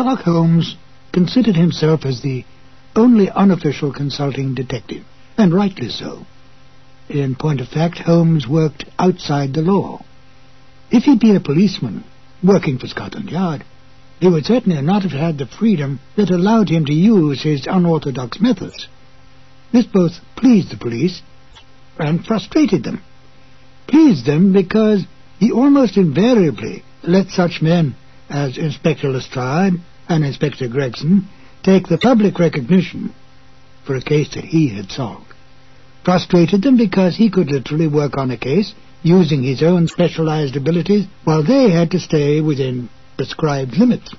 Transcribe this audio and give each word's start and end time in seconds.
Sherlock 0.00 0.22
Holmes 0.22 0.76
considered 1.12 1.56
himself 1.56 2.06
as 2.06 2.22
the 2.22 2.46
only 2.96 3.28
unofficial 3.28 3.92
consulting 3.92 4.54
detective, 4.54 5.04
and 5.36 5.52
rightly 5.52 5.90
so. 5.90 6.24
In 7.10 7.34
point 7.34 7.60
of 7.60 7.68
fact, 7.68 7.98
Holmes 7.98 8.48
worked 8.48 8.86
outside 8.98 9.52
the 9.52 9.60
law. 9.60 10.02
If 10.90 11.02
he'd 11.02 11.20
been 11.20 11.36
a 11.36 11.40
policeman 11.40 12.04
working 12.42 12.78
for 12.78 12.86
Scotland 12.86 13.28
Yard, 13.28 13.62
he 14.20 14.28
would 14.28 14.46
certainly 14.46 14.80
not 14.80 15.02
have 15.02 15.12
had 15.12 15.36
the 15.36 15.44
freedom 15.44 16.00
that 16.16 16.30
allowed 16.30 16.70
him 16.70 16.86
to 16.86 16.94
use 16.94 17.42
his 17.42 17.66
unorthodox 17.66 18.40
methods. 18.40 18.88
This 19.70 19.84
both 19.84 20.12
pleased 20.34 20.70
the 20.70 20.78
police 20.78 21.20
and 21.98 22.24
frustrated 22.24 22.84
them. 22.84 23.02
Pleased 23.86 24.24
them 24.24 24.54
because 24.54 25.04
he 25.38 25.52
almost 25.52 25.98
invariably 25.98 26.84
let 27.02 27.28
such 27.28 27.60
men 27.60 27.96
as 28.30 28.56
Inspector 28.56 29.06
Lestrade 29.06 29.74
and 30.10 30.24
Inspector 30.24 30.66
Gregson 30.68 31.28
take 31.62 31.86
the 31.86 31.96
public 31.96 32.38
recognition 32.38 33.14
for 33.86 33.94
a 33.94 34.02
case 34.02 34.34
that 34.34 34.44
he 34.44 34.68
had 34.68 34.90
solved. 34.90 35.32
Frustrated 36.04 36.62
them 36.62 36.76
because 36.76 37.16
he 37.16 37.30
could 37.30 37.50
literally 37.50 37.86
work 37.86 38.18
on 38.18 38.30
a 38.30 38.36
case 38.36 38.74
using 39.02 39.42
his 39.42 39.62
own 39.62 39.86
specialized 39.86 40.56
abilities 40.56 41.06
while 41.24 41.44
they 41.44 41.70
had 41.70 41.92
to 41.92 42.00
stay 42.00 42.40
within 42.40 42.90
prescribed 43.16 43.76
limits. 43.76 44.12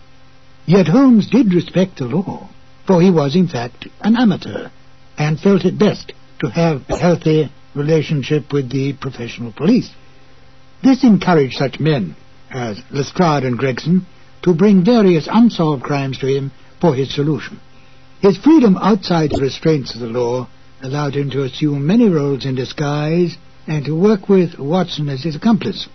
Yet 0.66 0.88
Holmes 0.88 1.30
did 1.30 1.54
respect 1.54 1.98
the 1.98 2.06
law, 2.06 2.50
for 2.88 3.02
he 3.02 3.12
was 3.12 3.36
in 3.36 3.48
fact 3.48 3.88
an 4.00 4.16
amateur, 4.16 4.70
and 5.18 5.40
felt 5.40 5.66
it 5.66 5.78
best 5.78 6.14
to 6.40 6.48
have 6.48 6.84
a 6.88 6.98
healthy 6.98 7.52
relationship 7.76 8.54
with 8.54 8.72
the 8.72 8.94
professional 8.94 9.52
police. 9.52 9.90
This 10.82 11.04
encouraged 11.04 11.56
such 11.56 11.80
men 11.80 12.16
as 12.50 12.82
Lestrade 12.92 13.44
and 13.44 13.58
Gregson 13.58 14.06
to 14.44 14.54
bring 14.54 14.84
various 14.84 15.28
unsolved 15.32 15.84
crimes 15.84 16.18
to 16.20 16.28
him 16.28 16.52
for 16.80 16.96
his 16.96 17.14
solution. 17.14 17.60
His 18.22 18.38
freedom 18.38 18.78
outside 18.78 19.32
the 19.32 19.42
restraints 19.42 19.94
of 19.94 20.02
the 20.02 20.08
law 20.08 20.48
allowed 20.82 21.16
him 21.16 21.30
to 21.32 21.44
assume 21.44 21.86
many 21.86 22.10
roles 22.10 22.46
in 22.46 22.56
disguise 22.56 23.38
and 23.68 23.86
to 23.86 24.00
work 24.00 24.30
with 24.30 24.58
Watson 24.58 25.10
as 25.10 25.24
his 25.24 25.36
accomplice. 25.36 25.88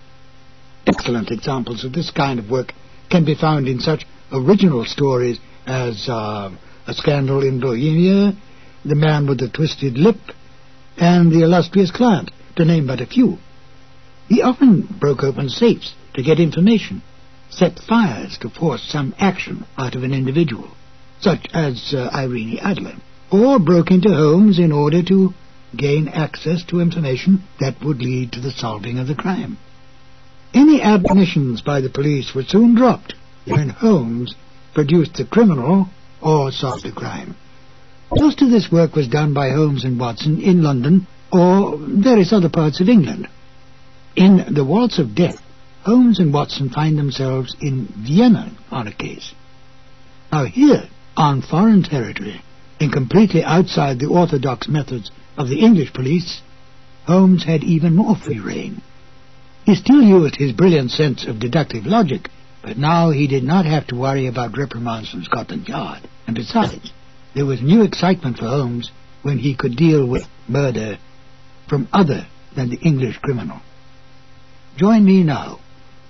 Excellent 0.87 1.31
examples 1.31 1.84
of 1.84 1.93
this 1.93 2.11
kind 2.11 2.39
of 2.39 2.51
work 2.51 2.73
can 3.11 3.25
be 3.25 3.34
found 3.34 3.67
in 3.69 3.81
such 3.81 4.07
original 4.33 4.84
stories 4.84 5.39
as 5.67 6.09
uh, 6.09 6.51
A 6.87 6.95
Scandal 6.95 7.43
in 7.43 7.61
Bohemia, 7.61 8.33
The 8.84 8.95
Man 8.95 9.27
with 9.27 9.41
the 9.41 9.49
Twisted 9.49 9.99
Lip, 9.99 10.19
and 10.97 11.33
The 11.33 11.43
Illustrious 11.43 11.91
Client, 11.91 12.31
to 12.57 12.65
name 12.65 12.87
but 12.87 13.01
a 13.01 13.07
few. 13.07 13.39
He 14.28 14.43
often 14.43 14.83
broke 15.01 15.23
open 15.23 15.49
safes 15.49 15.95
to 16.15 16.23
get 16.23 16.41
information, 16.41 17.03
set 17.51 17.79
fires 17.79 18.39
to 18.39 18.51
force 18.51 18.83
some 18.83 19.15
action 19.19 19.65
out 19.79 19.95
of 19.95 20.03
an 20.03 20.12
individual, 20.12 20.69
such 21.21 21.47
as 21.53 21.95
uh, 21.95 22.11
Irene 22.12 22.59
Adler, 22.59 22.97
or 23.31 23.59
broke 23.59 23.91
into 23.91 24.09
homes 24.09 24.59
in 24.59 24.73
order 24.73 25.03
to 25.03 25.34
gain 25.77 26.09
access 26.09 26.65
to 26.65 26.81
information 26.81 27.43
that 27.61 27.83
would 27.83 28.01
lead 28.01 28.33
to 28.33 28.41
the 28.41 28.51
solving 28.51 28.99
of 28.99 29.07
the 29.07 29.15
crime. 29.15 29.59
Any 30.55 30.81
admonitions 30.81 31.61
by 31.61 31.81
the 31.81 31.91
police 31.91 32.34
were 32.34 32.45
soon 32.45 32.75
dropped 32.75 33.15
when 33.47 33.69
Holmes 33.69 34.34
produced 34.75 35.15
the 35.15 35.25
criminal 35.25 35.89
or 36.21 36.51
solved 36.51 36.84
the 36.84 36.93
crime. 36.93 37.37
Most 38.11 38.41
of 38.41 38.51
this 38.51 38.71
work 38.71 38.95
was 38.95 39.09
done 39.09 39.34
by 39.34 39.51
Holmes 39.51 39.84
and 39.84 39.99
Watson 39.99 40.41
in 40.41 40.63
London 40.63 41.07
or 41.33 41.77
various 41.78 42.33
other 42.33 42.49
parts 42.49 42.81
of 42.81 42.89
England. 42.89 43.28
In 44.15 44.55
The 44.55 44.65
Waltz 44.65 44.99
of 44.99 45.15
Death, 45.15 45.43
Holmes 45.87 46.19
and 46.19 46.35
Watson 46.35 46.69
find 46.69 46.99
themselves 46.99 47.55
in 47.61 47.87
Vienna 47.87 48.51
on 48.73 48.89
a 48.89 48.93
case. 48.93 49.33
Now 50.33 50.45
here, 50.45 50.89
on 51.17 51.43
foreign 51.43 51.85
territory, 51.85 52.43
and 52.81 52.93
completely 52.93 53.45
outside 53.45 54.01
the 54.01 54.09
orthodox 54.09 54.67
methods 54.67 55.13
of 55.39 55.49
the 55.49 55.61
English 55.61 55.93
police, 55.93 56.43
Holmes 57.07 57.45
had 57.45 57.63
even 57.63 57.95
more 57.95 58.17
free 58.17 58.41
rein. 58.41 58.83
He 59.65 59.77
still 59.77 60.03
used 60.03 60.35
his 60.35 60.51
brilliant 60.51 60.91
sense 60.91 61.25
of 61.25 61.39
deductive 61.39 61.87
logic, 61.87 62.31
but 62.63 62.77
now 62.77 63.11
he 63.11 63.29
did 63.29 63.45
not 63.45 63.65
have 63.65 63.87
to 63.87 63.95
worry 63.95 64.27
about 64.27 64.59
reprimands 64.59 65.11
from 65.11 65.23
Scotland 65.23 65.69
Yard. 65.69 66.03
And 66.27 66.35
besides, 66.35 66.93
there 67.33 67.47
was 67.47 67.63
new 67.63 67.85
excitement 67.85 68.39
for 68.39 68.47
Holmes 68.47 68.91
when 69.23 69.39
he 69.39 69.55
could 69.55 69.77
deal 69.77 70.05
with 70.05 70.25
murder 70.49 70.99
from 71.69 71.87
other 71.93 72.27
than 72.57 72.71
the 72.71 72.81
English 72.81 73.19
criminal. 73.19 73.61
Join 74.77 75.05
me 75.05 75.23
now 75.23 75.61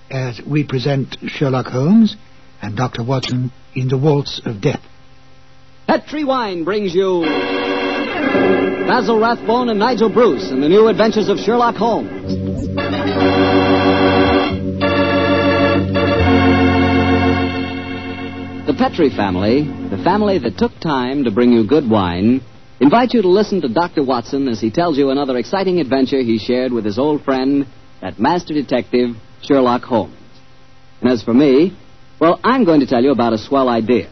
as 0.09 0.39
we 0.45 0.63
present 0.63 1.17
Sherlock 1.27 1.67
Holmes 1.67 2.15
and 2.61 2.75
Dr. 2.75 3.03
Watson 3.03 3.51
in 3.75 3.87
The 3.87 3.97
Waltz 3.97 4.41
of 4.45 4.61
Death. 4.61 4.81
Petri 5.87 6.23
Wine 6.23 6.63
brings 6.63 6.93
you 6.93 7.21
Basil 8.87 9.19
Rathbone 9.19 9.69
and 9.69 9.79
Nigel 9.79 10.09
Bruce 10.09 10.49
in 10.49 10.61
the 10.61 10.69
new 10.69 10.87
adventures 10.87 11.29
of 11.29 11.37
Sherlock 11.37 11.75
Holmes. 11.75 12.33
The 18.67 18.73
Petri 18.73 19.09
family, 19.09 19.63
the 19.89 20.01
family 20.03 20.39
that 20.39 20.57
took 20.57 20.77
time 20.79 21.23
to 21.23 21.31
bring 21.31 21.51
you 21.51 21.65
good 21.65 21.89
wine, 21.89 22.41
invite 22.79 23.13
you 23.13 23.21
to 23.21 23.29
listen 23.29 23.61
to 23.61 23.69
Dr. 23.69 24.03
Watson 24.03 24.47
as 24.47 24.59
he 24.59 24.71
tells 24.71 24.97
you 24.97 25.09
another 25.09 25.37
exciting 25.37 25.79
adventure 25.79 26.21
he 26.21 26.37
shared 26.37 26.73
with 26.73 26.85
his 26.85 26.99
old 26.99 27.23
friend, 27.23 27.65
that 28.01 28.19
master 28.19 28.53
detective, 28.53 29.15
Sherlock 29.43 29.83
Holmes. 29.83 30.15
And 31.01 31.09
as 31.11 31.23
for 31.23 31.33
me, 31.33 31.77
well, 32.19 32.39
I'm 32.43 32.65
going 32.65 32.79
to 32.79 32.87
tell 32.87 33.03
you 33.03 33.11
about 33.11 33.33
a 33.33 33.37
swell 33.37 33.69
idea. 33.69 34.11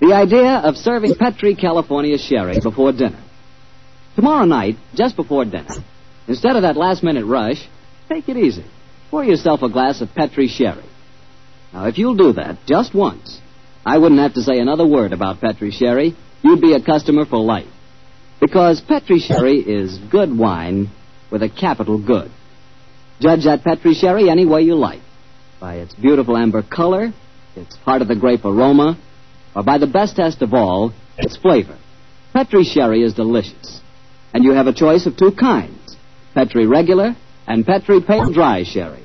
The 0.00 0.14
idea 0.14 0.56
of 0.64 0.76
serving 0.76 1.14
Petri 1.14 1.54
California 1.54 2.18
sherry 2.18 2.60
before 2.62 2.92
dinner. 2.92 3.22
Tomorrow 4.14 4.44
night, 4.44 4.76
just 4.94 5.16
before 5.16 5.44
dinner, 5.44 5.74
instead 6.26 6.56
of 6.56 6.62
that 6.62 6.76
last 6.76 7.02
minute 7.02 7.24
rush, 7.24 7.66
take 8.08 8.28
it 8.28 8.36
easy. 8.36 8.64
Pour 9.10 9.24
yourself 9.24 9.62
a 9.62 9.68
glass 9.68 10.00
of 10.00 10.14
Petri 10.14 10.48
sherry. 10.48 10.84
Now, 11.72 11.86
if 11.86 11.98
you'll 11.98 12.16
do 12.16 12.32
that 12.34 12.58
just 12.66 12.94
once, 12.94 13.40
I 13.84 13.98
wouldn't 13.98 14.20
have 14.20 14.34
to 14.34 14.42
say 14.42 14.58
another 14.58 14.86
word 14.86 15.12
about 15.12 15.40
Petri 15.40 15.70
sherry. 15.70 16.16
You'd 16.42 16.60
be 16.60 16.74
a 16.74 16.82
customer 16.82 17.24
for 17.24 17.38
life. 17.38 17.68
Because 18.40 18.80
Petri 18.80 19.18
sherry 19.18 19.58
is 19.58 19.98
good 20.10 20.36
wine 20.36 20.90
with 21.30 21.42
a 21.42 21.48
capital 21.48 21.98
good. 21.98 22.30
Judge 23.20 23.44
that 23.44 23.62
Petri 23.64 23.94
sherry 23.94 24.28
any 24.28 24.44
way 24.46 24.62
you 24.62 24.74
like. 24.74 25.00
By 25.60 25.76
its 25.76 25.94
beautiful 25.94 26.36
amber 26.36 26.62
color, 26.62 27.12
its 27.54 27.76
heart 27.76 28.02
of 28.02 28.08
the 28.08 28.16
grape 28.16 28.44
aroma, 28.44 28.98
or 29.54 29.62
by 29.62 29.78
the 29.78 29.86
best 29.86 30.16
test 30.16 30.42
of 30.42 30.52
all, 30.52 30.92
its 31.16 31.36
flavor. 31.36 31.78
Petri 32.34 32.64
sherry 32.64 33.02
is 33.02 33.14
delicious. 33.14 33.80
And 34.34 34.44
you 34.44 34.52
have 34.52 34.66
a 34.66 34.74
choice 34.74 35.06
of 35.06 35.16
two 35.16 35.32
kinds 35.32 35.96
Petri 36.34 36.66
regular 36.66 37.16
and 37.46 37.64
Petri 37.64 38.02
pale 38.02 38.30
dry 38.30 38.64
sherry. 38.64 39.02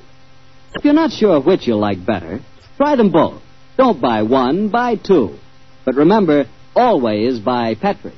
If 0.74 0.84
you're 0.84 0.92
not 0.92 1.12
sure 1.12 1.40
which 1.40 1.66
you'll 1.66 1.80
like 1.80 2.04
better, 2.04 2.40
try 2.76 2.96
them 2.96 3.10
both. 3.10 3.40
Don't 3.78 4.00
buy 4.00 4.22
one, 4.22 4.68
buy 4.68 4.96
two. 4.96 5.38
But 5.86 5.94
remember, 5.94 6.44
always 6.76 7.38
buy 7.38 7.74
Petri. 7.74 8.12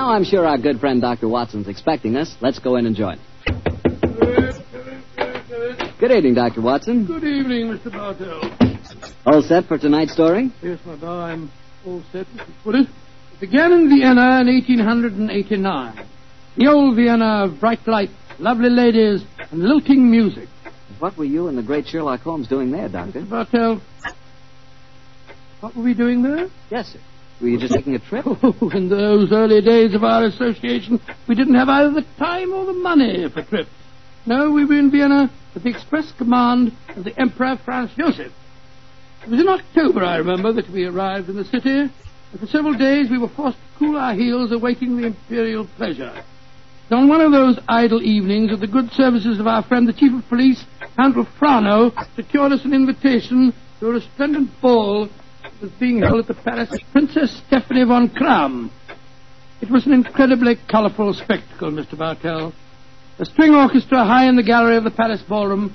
I'm 0.00 0.24
sure 0.24 0.46
our 0.46 0.58
good 0.58 0.80
friend 0.80 1.00
Dr. 1.00 1.28
Watson's 1.28 1.68
expecting 1.68 2.16
us. 2.16 2.34
Let's 2.40 2.58
go 2.58 2.76
in 2.76 2.86
and 2.86 2.96
join 2.96 3.18
him. 3.18 3.24
Good 5.98 6.10
evening, 6.10 6.34
Dr. 6.34 6.60
Watson. 6.62 7.06
Good 7.06 7.22
evening, 7.22 7.66
Mr. 7.66 7.92
Bartell. 7.92 8.50
All 9.24 9.42
set 9.42 9.66
for 9.66 9.78
tonight's 9.78 10.12
story? 10.12 10.50
Yes, 10.60 10.80
my 10.84 10.96
boy, 10.96 11.06
I'm 11.06 11.50
all 11.86 12.02
set, 12.10 12.26
Mr. 12.26 12.52
Foote. 12.64 12.74
It 12.74 13.40
began 13.40 13.72
in 13.72 13.88
Vienna 13.88 14.40
in 14.40 14.48
1889. 14.48 16.06
The 16.56 16.66
old 16.66 16.96
Vienna 16.96 17.44
of 17.44 17.60
bright 17.60 17.86
lights, 17.86 18.12
lovely 18.40 18.68
ladies, 18.68 19.24
and 19.50 19.62
lilting 19.62 20.10
music. 20.10 20.48
What 20.98 21.16
were 21.16 21.24
you 21.24 21.48
and 21.48 21.56
the 21.56 21.62
great 21.62 21.86
Sherlock 21.86 22.20
Holmes 22.20 22.48
doing 22.48 22.72
there, 22.72 22.88
Doctor? 22.88 23.20
Mr. 23.20 23.30
Bartell, 23.30 23.80
what 25.60 25.76
were 25.76 25.82
we 25.82 25.94
doing 25.94 26.22
there? 26.22 26.48
Yes, 26.70 26.88
sir. 26.88 27.00
Were 27.42 27.48
you 27.48 27.58
just 27.58 27.74
taking 27.74 27.96
a 27.96 27.98
trip? 27.98 28.24
Oh, 28.44 28.70
in 28.72 28.88
those 28.88 29.32
early 29.32 29.60
days 29.60 29.94
of 29.94 30.04
our 30.04 30.24
association, 30.26 31.00
we 31.26 31.34
didn't 31.34 31.56
have 31.56 31.68
either 31.68 31.90
the 31.90 32.06
time 32.16 32.52
or 32.52 32.64
the 32.64 32.72
money 32.72 33.28
for 33.28 33.42
trips. 33.42 33.70
No, 34.24 34.52
we 34.52 34.64
were 34.64 34.78
in 34.78 34.92
Vienna 34.92 35.28
at 35.56 35.62
the 35.64 35.68
express 35.68 36.12
command 36.12 36.72
of 36.94 37.02
the 37.02 37.18
Emperor 37.20 37.58
Franz 37.64 37.90
Joseph. 37.98 38.32
It 39.24 39.30
was 39.30 39.40
in 39.40 39.48
October, 39.48 40.04
I 40.04 40.18
remember, 40.18 40.52
that 40.52 40.70
we 40.70 40.84
arrived 40.84 41.28
in 41.28 41.36
the 41.36 41.44
city, 41.44 41.68
and 41.70 42.40
for 42.40 42.46
several 42.46 42.74
days 42.74 43.10
we 43.10 43.18
were 43.18 43.28
forced 43.28 43.58
to 43.58 43.78
cool 43.78 43.96
our 43.96 44.14
heels 44.14 44.52
awaiting 44.52 44.96
the 44.96 45.08
imperial 45.08 45.66
pleasure. 45.76 46.12
And 46.90 47.00
on 47.00 47.08
one 47.08 47.20
of 47.20 47.32
those 47.32 47.58
idle 47.68 48.02
evenings, 48.02 48.52
at 48.52 48.60
the 48.60 48.68
good 48.68 48.92
services 48.92 49.40
of 49.40 49.48
our 49.48 49.64
friend 49.64 49.88
the 49.88 49.92
Chief 49.92 50.12
of 50.12 50.28
Police, 50.28 50.64
Count 50.96 51.16
Rofrano, 51.16 51.92
secured 52.14 52.52
us 52.52 52.64
an 52.64 52.72
invitation 52.72 53.52
to 53.80 53.88
a 53.88 53.92
resplendent 53.92 54.60
ball 54.60 55.08
was 55.62 55.70
being 55.78 56.02
held 56.02 56.18
at 56.18 56.26
the 56.26 56.34
palace 56.34 56.76
Princess 56.90 57.40
Stephanie 57.46 57.84
von 57.84 58.08
Kram. 58.08 58.68
It 59.60 59.70
was 59.70 59.86
an 59.86 59.92
incredibly 59.92 60.56
colourful 60.68 61.14
spectacle, 61.14 61.70
Mr. 61.70 61.96
Bartell. 61.96 62.52
A 63.20 63.24
string 63.24 63.54
orchestra 63.54 64.04
high 64.04 64.28
in 64.28 64.34
the 64.34 64.42
gallery 64.42 64.76
of 64.76 64.82
the 64.82 64.90
palace 64.90 65.22
ballroom 65.22 65.72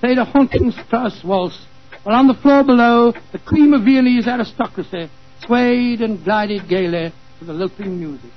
played 0.00 0.18
a 0.18 0.24
haunting 0.24 0.72
Strauss 0.72 1.22
waltz, 1.22 1.56
while 2.02 2.16
on 2.16 2.26
the 2.26 2.34
floor 2.34 2.64
below, 2.64 3.12
the 3.30 3.38
cream 3.38 3.74
of 3.74 3.84
Viennese 3.84 4.26
aristocracy 4.26 5.08
swayed 5.46 6.00
and 6.00 6.24
glided 6.24 6.68
gaily 6.68 7.12
to 7.38 7.44
the 7.44 7.52
lilting 7.52 7.96
music. 7.96 8.32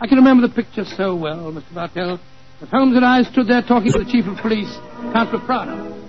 I 0.00 0.08
can 0.08 0.16
remember 0.18 0.48
the 0.48 0.54
picture 0.54 0.84
so 0.84 1.14
well, 1.14 1.52
Mr. 1.52 1.72
Bartell, 1.72 2.18
as 2.60 2.68
Holmes 2.70 2.96
and 2.96 3.04
I 3.04 3.22
stood 3.22 3.46
there 3.46 3.62
talking 3.62 3.92
to 3.92 4.00
the 4.00 4.10
chief 4.10 4.26
of 4.26 4.36
police, 4.38 4.74
Count 5.12 5.30
Rofrano. 5.30 6.07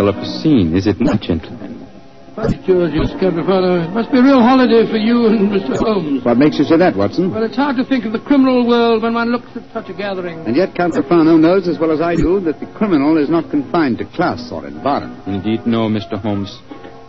A 0.00 0.24
scene, 0.24 0.74
is 0.74 0.86
it 0.86 0.98
not, 0.98 1.20
gentlemen? 1.20 1.86
By 2.34 2.48
George's, 2.66 3.10
Count 3.20 3.36
Rofrano, 3.36 3.84
it 3.84 3.92
must 3.92 4.10
be 4.10 4.18
a 4.18 4.22
real 4.22 4.40
holiday 4.40 4.88
for 4.90 4.96
you 4.96 5.26
and 5.26 5.50
Mr. 5.52 5.76
Holmes. 5.76 6.24
What 6.24 6.38
makes 6.38 6.58
you 6.58 6.64
say 6.64 6.78
that, 6.78 6.96
Watson? 6.96 7.30
Well, 7.30 7.44
it's 7.44 7.56
hard 7.56 7.76
to 7.76 7.84
think 7.84 8.06
of 8.06 8.12
the 8.12 8.18
criminal 8.18 8.66
world 8.66 9.02
when 9.02 9.12
one 9.12 9.30
looks 9.30 9.54
at 9.54 9.62
such 9.74 9.90
a 9.90 9.92
gathering. 9.94 10.38
And 10.46 10.56
yet 10.56 10.74
Count 10.74 10.94
Rofrano 10.94 11.38
knows 11.38 11.68
as 11.68 11.78
well 11.78 11.92
as 11.92 12.00
I 12.00 12.16
do 12.16 12.40
that 12.40 12.60
the 12.60 12.66
criminal 12.78 13.18
is 13.18 13.28
not 13.28 13.50
confined 13.50 13.98
to 13.98 14.06
class 14.06 14.50
or 14.50 14.66
environment. 14.66 15.26
Indeed, 15.28 15.66
no, 15.66 15.88
Mr. 15.88 16.18
Holmes. 16.18 16.58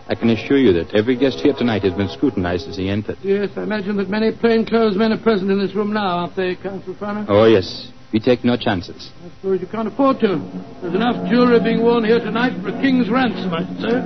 I 0.08 0.14
can 0.14 0.28
assure 0.28 0.58
you 0.58 0.74
that 0.74 0.94
every 0.94 1.16
guest 1.16 1.40
here 1.40 1.54
tonight 1.54 1.84
has 1.84 1.94
been 1.94 2.10
scrutinized 2.10 2.68
as 2.68 2.76
he 2.76 2.90
entered. 2.90 3.16
Yes, 3.22 3.50
I 3.56 3.62
imagine 3.62 3.96
that 3.96 4.10
many 4.10 4.32
plainclothes 4.32 4.96
men 4.96 5.12
are 5.12 5.22
present 5.22 5.50
in 5.50 5.58
this 5.58 5.74
room 5.74 5.94
now, 5.94 6.18
aren't 6.18 6.36
they, 6.36 6.56
Count 6.56 6.84
Rofrano? 6.84 7.24
Oh, 7.28 7.46
yes. 7.46 7.88
We 8.12 8.20
take 8.20 8.44
no 8.44 8.58
chances. 8.58 9.10
I 9.24 9.30
suppose 9.36 9.60
you 9.60 9.66
can't 9.66 9.88
afford 9.88 10.20
to. 10.20 10.36
There's 10.82 10.94
enough 10.94 11.30
jewelry 11.30 11.60
being 11.60 11.82
worn 11.82 12.04
here 12.04 12.18
tonight 12.18 12.60
for 12.60 12.68
a 12.68 12.80
king's 12.82 13.08
ransom, 13.08 13.54
I 13.54 13.66
should 13.66 13.80
say. 13.80 14.02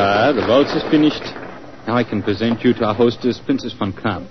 Ah, 0.00 0.32
the 0.32 0.46
waltz 0.48 0.72
is 0.72 0.82
finished. 0.90 1.22
Now 1.86 1.96
I 1.96 2.04
can 2.04 2.22
present 2.22 2.62
you 2.64 2.72
to 2.74 2.84
our 2.86 2.94
hostess, 2.94 3.38
Princess 3.44 3.74
von 3.74 3.92
Kram. 3.92 4.26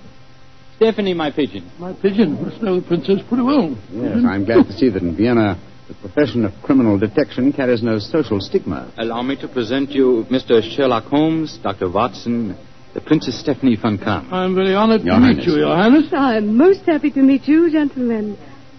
Stephanie, 0.76 1.14
my 1.14 1.30
pigeon. 1.30 1.70
My 1.78 1.92
pigeon 1.92 2.42
must 2.42 2.62
know 2.62 2.80
the 2.80 2.86
princess 2.86 3.20
pretty 3.28 3.42
well. 3.42 3.76
Yes, 3.92 4.24
I'm 4.26 4.44
glad 4.44 4.66
to 4.66 4.72
see 4.72 4.88
that 4.88 5.02
in 5.02 5.16
Vienna 5.16 5.58
the 5.88 5.94
profession 5.94 6.44
of 6.44 6.52
criminal 6.62 6.98
detection 6.98 7.50
carries 7.50 7.82
no 7.82 7.98
social 7.98 8.40
stigma. 8.40 8.92
Allow 8.98 9.22
me 9.22 9.36
to 9.36 9.48
present 9.48 9.90
you 9.90 10.26
Mr. 10.30 10.62
Sherlock 10.62 11.04
Holmes, 11.04 11.58
Dr. 11.62 11.90
Watson, 11.90 12.56
the 12.92 13.00
Princess 13.00 13.40
Stephanie 13.40 13.76
von 13.80 13.96
Kram. 13.96 14.30
I'm 14.30 14.54
very 14.54 14.74
honored 14.74 15.02
Your 15.02 15.14
to 15.14 15.20
meet 15.20 15.44
you, 15.44 15.56
Your 15.56 15.74
Highness. 15.74 16.12
I'm 16.12 16.56
most 16.58 16.82
happy 16.84 17.10
to 17.12 17.22
meet 17.22 17.48
you, 17.48 17.70
gentlemen. 17.72 18.36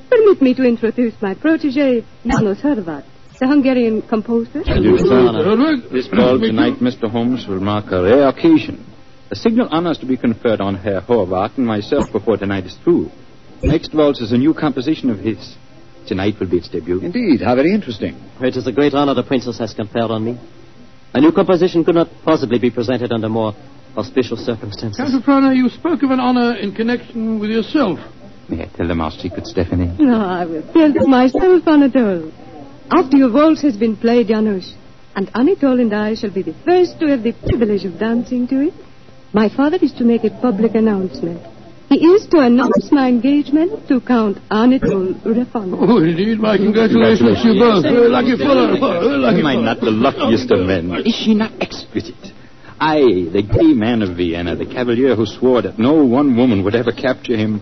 Permit 0.09 0.41
me 0.41 0.53
to 0.53 0.63
introduce 0.63 1.19
my 1.19 1.33
protege, 1.33 2.05
Janos 2.25 2.61
Horvath, 2.61 3.05
the 3.39 3.47
Hungarian 3.47 4.03
composer. 4.03 4.61
Herwig. 4.63 5.91
This 5.91 6.07
ball 6.07 6.39
tonight, 6.39 6.79
Mr. 6.79 7.09
Holmes, 7.09 7.47
will 7.47 7.59
mark 7.59 7.91
a 7.91 8.03
rare 8.03 8.27
occasion. 8.27 8.85
A 9.31 9.35
signal 9.35 9.67
honor 9.71 9.91
is 9.91 9.97
to 9.99 10.05
be 10.05 10.17
conferred 10.17 10.61
on 10.61 10.75
Herr 10.75 11.01
Horvath 11.01 11.57
and 11.57 11.65
myself 11.65 12.11
before 12.11 12.37
tonight 12.37 12.65
is 12.65 12.75
through. 12.83 13.09
Next 13.63 13.93
waltz 13.93 14.21
is 14.21 14.31
a 14.31 14.37
new 14.37 14.53
composition 14.53 15.09
of 15.09 15.19
his. 15.19 15.55
Tonight 16.07 16.35
will 16.39 16.49
be 16.49 16.57
its 16.57 16.69
debut. 16.69 16.99
Indeed, 17.01 17.41
how 17.41 17.55
very 17.55 17.73
interesting. 17.73 18.15
It 18.41 18.55
is 18.55 18.67
a 18.67 18.71
great 18.71 18.93
honor 18.93 19.13
the 19.13 19.23
princess 19.23 19.59
has 19.59 19.73
conferred 19.73 20.11
on 20.11 20.23
me. 20.25 20.39
A 21.13 21.21
new 21.21 21.31
composition 21.31 21.83
could 21.83 21.95
not 21.95 22.09
possibly 22.23 22.59
be 22.59 22.69
presented 22.69 23.11
under 23.11 23.29
more 23.29 23.53
auspicious 23.97 24.45
circumstances. 24.45 24.97
Count 24.97 25.23
Rofrano, 25.23 25.55
you 25.55 25.69
spoke 25.69 26.03
of 26.03 26.11
an 26.11 26.19
honor 26.19 26.55
in 26.55 26.73
connection 26.73 27.39
with 27.39 27.49
yourself. 27.49 27.99
May 28.47 28.63
I 28.63 28.67
tell 28.75 28.87
them 28.87 29.01
our 29.01 29.11
secret, 29.11 29.45
Stephanie? 29.45 29.95
No, 29.99 30.21
I 30.21 30.45
will 30.45 30.63
tell 30.73 30.91
them 30.93 31.09
myself, 31.09 31.67
Anatole. 31.67 32.31
After 32.91 33.17
your 33.17 33.31
waltz 33.31 33.61
has 33.61 33.77
been 33.77 33.95
played, 33.95 34.27
Janos, 34.27 34.73
and 35.15 35.29
Anatole 35.35 35.79
and 35.79 35.93
I 35.93 36.15
shall 36.15 36.31
be 36.33 36.41
the 36.41 36.55
first 36.65 36.99
to 36.99 37.07
have 37.07 37.23
the 37.23 37.33
privilege 37.33 37.85
of 37.85 37.99
dancing 37.99 38.47
to 38.47 38.61
it, 38.61 38.73
my 39.33 39.49
father 39.49 39.77
is 39.81 39.93
to 39.93 40.03
make 40.03 40.23
a 40.23 40.29
public 40.29 40.73
announcement. 40.73 41.41
He 41.89 41.95
is 42.05 42.27
to 42.27 42.37
announce 42.39 42.91
my 42.91 43.07
engagement 43.09 43.87
to 43.87 43.99
Count 43.99 44.37
Anatole 44.51 45.15
Rofrano. 45.25 45.75
Oh, 45.81 45.97
indeed, 45.97 46.37
my 46.39 46.55
congratulations 46.57 47.41
to 47.41 47.47
you 47.49 47.59
both. 47.59 47.81
Very 47.83 48.07
lucky 48.09 48.37
fellow. 48.37 48.77
Very 48.77 49.17
lucky 49.17 49.39
Am 49.39 49.45
I 49.47 49.53
fellow. 49.53 49.65
not 49.65 49.79
the 49.79 49.89
luckiest 49.89 50.51
of 50.51 50.67
men? 50.67 50.91
Is 51.03 51.15
she 51.15 51.33
not 51.33 51.51
exquisite? 51.59 52.13
I, 52.79 52.99
the 53.33 53.41
gay 53.41 53.73
man 53.73 54.03
of 54.03 54.15
Vienna, 54.15 54.55
the 54.55 54.65
cavalier 54.67 55.15
who 55.15 55.25
swore 55.25 55.63
that 55.63 55.79
no 55.79 56.03
one 56.05 56.37
woman 56.37 56.63
would 56.63 56.75
ever 56.75 56.91
capture 56.91 57.35
him. 57.35 57.59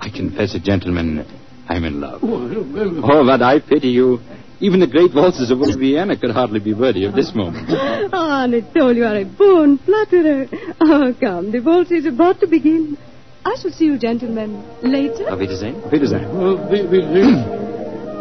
I 0.00 0.08
confess 0.08 0.54
it, 0.54 0.62
gentlemen, 0.62 1.26
I'm 1.68 1.84
in 1.84 2.00
love. 2.00 2.20
Oh, 2.24 3.24
but 3.26 3.42
I 3.42 3.60
pity 3.60 3.88
you. 3.88 4.20
Even 4.60 4.80
the 4.80 4.86
great 4.86 5.14
waltzes 5.14 5.50
of 5.50 5.60
old 5.60 5.78
Vienna 5.78 6.16
could 6.18 6.30
hardly 6.32 6.60
be 6.60 6.72
worthy 6.74 7.04
of 7.04 7.14
this 7.14 7.32
moment. 7.34 7.68
Ah, 8.12 8.44
Anatole, 8.44 8.94
you 8.96 9.04
are 9.04 9.16
a 9.16 9.24
born 9.24 9.78
flatterer. 9.78 10.48
Oh, 10.80 11.14
come, 11.20 11.52
the 11.52 11.60
waltz 11.60 11.90
is 11.90 12.06
about 12.06 12.40
to 12.40 12.46
begin. 12.46 12.96
I 13.44 13.56
shall 13.60 13.70
see 13.70 13.86
you 13.86 13.98
gentlemen 13.98 14.62
later. 14.82 15.30
Auf 15.30 15.38
Wiedersehen. 15.38 15.82
Wiedersehen. 15.90 16.28
well, 16.36 16.68
we, 16.70 16.82
we, 16.82 16.98
we, 16.98 17.22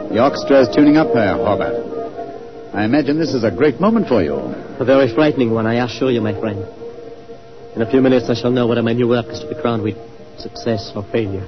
The 0.09 0.19
orchestra 0.23 0.61
is 0.61 0.75
tuning 0.75 0.97
up, 0.97 1.13
Herr 1.13 1.35
Horvath. 1.35 2.73
I 2.73 2.85
imagine 2.85 3.19
this 3.19 3.33
is 3.33 3.43
a 3.43 3.51
great 3.51 3.79
moment 3.81 4.07
for 4.07 4.23
you. 4.23 4.35
A 4.35 4.85
very 4.85 5.13
frightening 5.13 5.51
one, 5.51 5.67
I 5.67 5.83
assure 5.83 6.11
you, 6.11 6.21
my 6.21 6.39
friend. 6.39 6.65
In 7.75 7.81
a 7.81 7.89
few 7.89 8.01
minutes, 8.01 8.29
I 8.29 8.33
shall 8.33 8.51
know 8.51 8.65
whether 8.67 8.81
my 8.81 8.93
new 8.93 9.07
work 9.07 9.27
is 9.27 9.39
to 9.41 9.47
be 9.47 9.55
crowned 9.59 9.83
with 9.83 9.97
success 10.37 10.91
or 10.95 11.03
failure. 11.11 11.47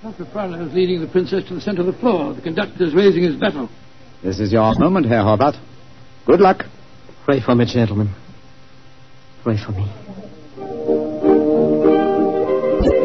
Count 0.00 0.16
Rofrano 0.18 0.66
is 0.66 0.74
leading 0.74 1.00
the 1.00 1.06
princess 1.06 1.46
to 1.48 1.54
the 1.54 1.60
center 1.60 1.80
of 1.82 1.86
the 1.86 1.92
floor. 1.92 2.34
The 2.34 2.42
conductor 2.42 2.84
is 2.84 2.94
raising 2.94 3.22
his 3.22 3.36
battle. 3.36 3.68
This 4.22 4.40
is 4.40 4.52
your 4.52 4.74
moment, 4.78 5.06
Herr 5.06 5.22
Horvath. 5.22 5.60
Good 6.26 6.40
luck. 6.40 6.64
Pray 7.24 7.40
for 7.40 7.54
me, 7.54 7.66
gentlemen. 7.66 8.14
Pray 9.44 9.56
for 9.64 9.72
me. 9.72 9.90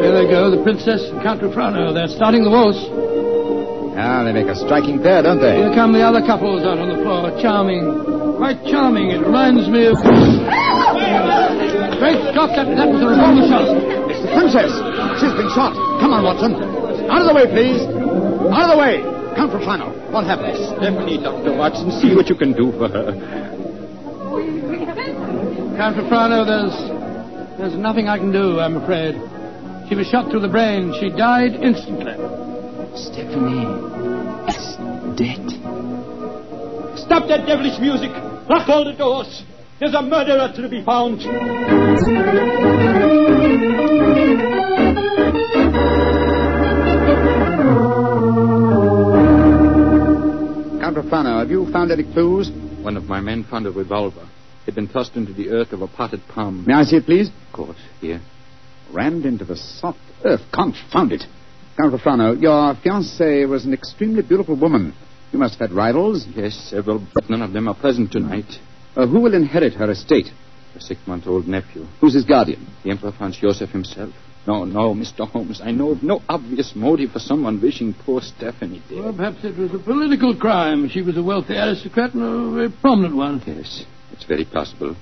There 0.08 0.24
they 0.24 0.32
go, 0.32 0.48
the 0.48 0.64
princess 0.64 1.04
and 1.12 1.20
Count 1.20 1.44
Rofrano. 1.44 1.92
They're 1.92 2.08
starting 2.08 2.40
the 2.40 2.48
waltz. 2.48 2.80
Ah, 3.92 4.24
they 4.24 4.32
make 4.32 4.48
a 4.48 4.56
striking 4.56 5.04
pair, 5.04 5.20
don't 5.20 5.36
they? 5.36 5.60
Here 5.60 5.68
come 5.76 5.92
the 5.92 6.00
other 6.00 6.24
couples 6.24 6.64
out 6.64 6.80
on 6.80 6.88
the 6.88 6.96
floor. 7.04 7.28
Charming. 7.44 7.84
Quite 8.40 8.56
charming. 8.72 9.12
It 9.12 9.20
reminds 9.20 9.68
me 9.68 9.84
of... 9.84 10.00
Great 12.00 12.16
Scott, 12.32 12.56
that, 12.56 12.72
that 12.72 12.88
was 12.88 13.04
a 13.04 13.08
revolver 13.12 13.44
shot. 13.52 13.68
It's 14.08 14.24
the 14.24 14.32
princess. 14.32 14.72
She's 15.20 15.36
been 15.36 15.52
shot. 15.52 15.76
Come 16.00 16.16
on, 16.16 16.24
Watson. 16.24 16.56
Out 17.12 17.20
of 17.20 17.28
the 17.28 17.36
way, 17.36 17.44
please. 17.52 17.84
Out 18.48 18.64
of 18.64 18.72
the 18.72 18.80
way. 18.80 19.04
Count 19.36 19.52
Rofrano. 19.52 19.92
What 20.08 20.24
happened? 20.24 20.56
Stephanie, 20.56 21.20
Dr. 21.20 21.52
Watson, 21.52 21.92
see 22.00 22.16
what 22.16 22.32
you 22.32 22.36
can 22.40 22.56
do 22.56 22.72
for 22.80 22.88
her. 22.88 23.12
Count 25.76 26.00
Rofrano, 26.00 26.48
there's... 26.48 26.72
There's 27.60 27.76
nothing 27.76 28.08
I 28.08 28.16
can 28.16 28.32
do, 28.32 28.56
I'm 28.56 28.80
afraid. 28.80 29.20
She 29.88 29.94
was 29.94 30.06
shot 30.08 30.30
through 30.30 30.40
the 30.40 30.48
brain. 30.48 30.92
She 31.00 31.08
died 31.08 31.54
instantly. 31.62 32.12
Stephanie 32.94 33.64
is 34.52 34.76
dead. 35.16 35.48
Stop 36.98 37.28
that 37.28 37.46
devilish 37.46 37.78
music! 37.80 38.10
Lock 38.50 38.68
all 38.68 38.84
the 38.84 38.92
doors! 38.92 39.42
There's 39.80 39.94
a 39.94 40.02
murderer 40.02 40.52
to 40.56 40.68
be 40.68 40.84
found! 40.84 41.20
Rofrano, 50.98 51.38
have 51.38 51.50
you 51.50 51.70
found 51.70 51.92
any 51.92 52.02
clues? 52.02 52.50
One 52.82 52.96
of 52.96 53.04
my 53.04 53.20
men 53.20 53.44
found 53.44 53.66
a 53.66 53.70
revolver. 53.70 54.28
It 54.62 54.66
had 54.66 54.74
been 54.74 54.88
thrust 54.88 55.14
into 55.14 55.32
the 55.32 55.50
earth 55.50 55.72
of 55.72 55.80
a 55.80 55.86
potted 55.86 56.20
palm. 56.28 56.64
May 56.66 56.74
I 56.74 56.82
see 56.82 56.96
it, 56.96 57.06
please? 57.06 57.28
Of 57.28 57.52
course, 57.52 57.78
here. 58.00 58.20
Rammed 58.92 59.26
into 59.26 59.44
the 59.44 59.56
soft 59.56 59.98
earth. 60.24 60.40
Confound 60.52 61.12
it. 61.12 61.24
Count 61.76 61.92
Rofrano, 61.92 62.40
your 62.40 62.74
fiancée 62.74 63.48
was 63.48 63.64
an 63.64 63.72
extremely 63.72 64.22
beautiful 64.22 64.56
woman. 64.56 64.94
You 65.32 65.38
must 65.38 65.58
have 65.58 65.70
had 65.70 65.76
rivals. 65.76 66.26
Yes, 66.34 66.54
several, 66.70 67.06
but 67.14 67.28
none 67.30 67.42
of 67.42 67.52
them 67.52 67.68
are 67.68 67.74
present 67.74 68.10
tonight. 68.10 68.46
Uh, 68.96 69.06
who 69.06 69.20
will 69.20 69.34
inherit 69.34 69.74
her 69.74 69.90
estate? 69.90 70.26
A 70.74 70.80
six-month-old 70.80 71.46
nephew. 71.46 71.84
Who's 72.00 72.14
his 72.14 72.24
guardian? 72.24 72.66
The 72.82 72.90
Emperor 72.90 73.12
Franz 73.12 73.36
Joseph 73.36 73.70
himself. 73.70 74.12
No, 74.46 74.64
no, 74.64 74.94
Mr. 74.94 75.28
Holmes. 75.28 75.60
I 75.62 75.72
know 75.72 75.90
of 75.90 76.02
no 76.02 76.22
obvious 76.28 76.72
motive 76.74 77.12
for 77.12 77.18
someone 77.18 77.60
wishing 77.60 77.94
poor 77.94 78.22
Stephanie 78.22 78.82
dead. 78.88 78.98
Well, 78.98 79.12
perhaps 79.12 79.44
it 79.44 79.56
was 79.56 79.74
a 79.74 79.78
political 79.78 80.34
crime. 80.34 80.88
She 80.88 81.02
was 81.02 81.16
a 81.16 81.22
wealthy 81.22 81.54
aristocrat 81.54 82.14
and 82.14 82.22
a 82.22 82.54
very 82.54 82.70
prominent 82.70 83.14
one. 83.14 83.42
Yes, 83.46 83.84
it's 84.12 84.24
very 84.24 84.46
possible. 84.46 84.96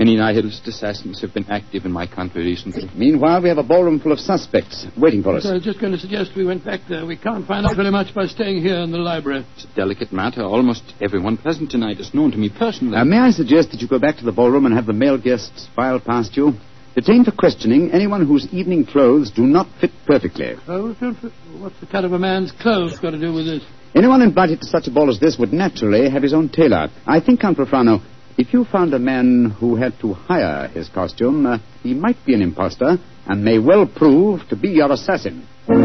Many 0.00 0.16
nihilist 0.16 0.66
assassins 0.66 1.20
have 1.20 1.34
been 1.34 1.44
active 1.50 1.84
in 1.84 1.92
my 1.92 2.06
country 2.06 2.42
recently. 2.42 2.88
Meanwhile, 2.94 3.42
we 3.42 3.50
have 3.50 3.58
a 3.58 3.62
ballroom 3.62 4.00
full 4.00 4.12
of 4.12 4.18
suspects 4.18 4.86
waiting 4.96 5.22
for 5.22 5.36
us. 5.36 5.44
I 5.44 5.52
was 5.52 5.62
just 5.62 5.78
going 5.78 5.92
to 5.92 5.98
suggest 5.98 6.30
we 6.34 6.46
went 6.46 6.64
back 6.64 6.80
there. 6.88 7.04
We 7.04 7.18
can't 7.18 7.46
find 7.46 7.66
out 7.66 7.76
very 7.76 7.90
much 7.90 8.14
by 8.14 8.24
staying 8.24 8.62
here 8.62 8.78
in 8.78 8.92
the 8.92 8.96
library. 8.96 9.44
It's 9.56 9.64
a 9.64 9.76
delicate 9.76 10.10
matter. 10.10 10.42
Almost 10.42 10.94
everyone 11.02 11.36
present 11.36 11.70
tonight 11.70 12.00
is 12.00 12.14
known 12.14 12.30
to 12.30 12.38
me 12.38 12.48
personally. 12.48 12.96
Uh, 12.96 13.04
may 13.04 13.18
I 13.18 13.30
suggest 13.30 13.72
that 13.72 13.82
you 13.82 13.88
go 13.88 13.98
back 13.98 14.16
to 14.16 14.24
the 14.24 14.32
ballroom 14.32 14.64
and 14.64 14.74
have 14.74 14.86
the 14.86 14.94
male 14.94 15.18
guests 15.18 15.68
file 15.76 16.00
past 16.00 16.34
you? 16.34 16.54
Detain 16.94 17.22
for 17.22 17.32
questioning 17.32 17.90
anyone 17.92 18.26
whose 18.26 18.48
evening 18.54 18.86
clothes 18.86 19.30
do 19.30 19.42
not 19.42 19.66
fit 19.82 19.90
perfectly. 20.06 20.54
Clothes 20.64 20.96
don't 20.98 21.14
fit? 21.16 21.32
What's 21.58 21.78
the 21.78 21.86
cut 21.86 22.06
of 22.06 22.14
a 22.14 22.18
man's 22.18 22.52
clothes 22.52 22.98
got 22.98 23.10
to 23.10 23.20
do 23.20 23.34
with 23.34 23.44
this? 23.44 23.62
Anyone 23.94 24.22
invited 24.22 24.60
to 24.60 24.66
such 24.66 24.86
a 24.86 24.90
ball 24.90 25.10
as 25.10 25.20
this 25.20 25.36
would 25.38 25.52
naturally 25.52 26.08
have 26.08 26.22
his 26.22 26.32
own 26.32 26.48
tailor. 26.48 26.88
I 27.06 27.20
think, 27.20 27.40
Count 27.40 27.58
Rofrano, 27.58 28.00
if 28.38 28.52
you 28.52 28.64
found 28.64 28.94
a 28.94 28.98
man 28.98 29.50
who 29.58 29.76
had 29.76 29.98
to 30.00 30.14
hire 30.14 30.68
his 30.68 30.88
costume, 30.88 31.46
uh, 31.46 31.58
he 31.82 31.94
might 31.94 32.24
be 32.24 32.34
an 32.34 32.42
impostor 32.42 32.98
and 33.26 33.44
may 33.44 33.58
well 33.58 33.86
prove 33.86 34.48
to 34.48 34.56
be 34.56 34.68
your 34.68 34.90
assassin. 34.92 35.46
Well, 35.68 35.78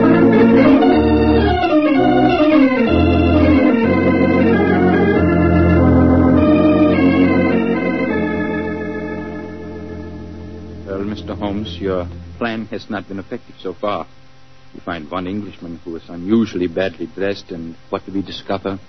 Mr. 11.03 11.37
Holmes, 11.37 11.77
your 11.79 12.07
plan 12.37 12.65
has 12.67 12.89
not 12.89 13.07
been 13.07 13.19
effective 13.19 13.55
so 13.59 13.73
far. 13.73 14.07
You 14.73 14.81
find 14.81 15.09
one 15.09 15.27
Englishman 15.27 15.79
who 15.83 15.95
is 15.95 16.03
unusually 16.09 16.67
badly 16.67 17.07
dressed, 17.07 17.51
and 17.51 17.75
what 17.89 18.05
do 18.05 18.13
we 18.13 18.21
discover? 18.21 18.79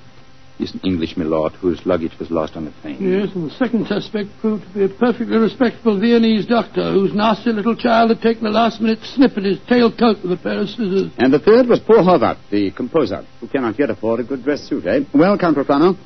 He's 0.58 0.72
an 0.72 0.80
English 0.84 1.18
milord 1.18 1.52
whose 1.52 1.84
luggage 1.84 2.18
was 2.18 2.30
lost 2.30 2.56
on 2.56 2.64
the 2.64 2.70
plane. 2.80 2.96
Yes, 2.98 3.34
and 3.34 3.50
the 3.50 3.54
second 3.56 3.86
suspect 3.86 4.30
proved 4.40 4.64
to 4.64 4.72
be 4.72 4.84
a 4.84 4.88
perfectly 4.88 5.36
respectable 5.36 6.00
Viennese 6.00 6.46
doctor 6.46 6.92
whose 6.92 7.12
nasty 7.12 7.52
little 7.52 7.76
child 7.76 8.08
had 8.08 8.22
taken 8.22 8.46
a 8.46 8.50
last-minute 8.50 9.00
snip 9.02 9.36
at 9.36 9.44
his 9.44 9.58
tail 9.68 9.94
coat 9.94 10.16
with 10.22 10.32
a 10.32 10.36
pair 10.42 10.60
of 10.60 10.68
scissors. 10.68 11.12
And 11.18 11.30
the 11.32 11.40
third 11.40 11.66
was 11.66 11.80
poor 11.80 11.98
Horvath, 11.98 12.38
the 12.50 12.70
composer, 12.70 13.26
who 13.40 13.48
cannot 13.48 13.78
yet 13.78 13.90
afford 13.90 14.20
a 14.20 14.25
good 14.25 14.44
dress 14.44 14.62
suit, 14.62 14.86
eh? 14.86 15.00
Well, 15.12 15.36
Count 15.36 15.58
Rofrano, 15.58 15.98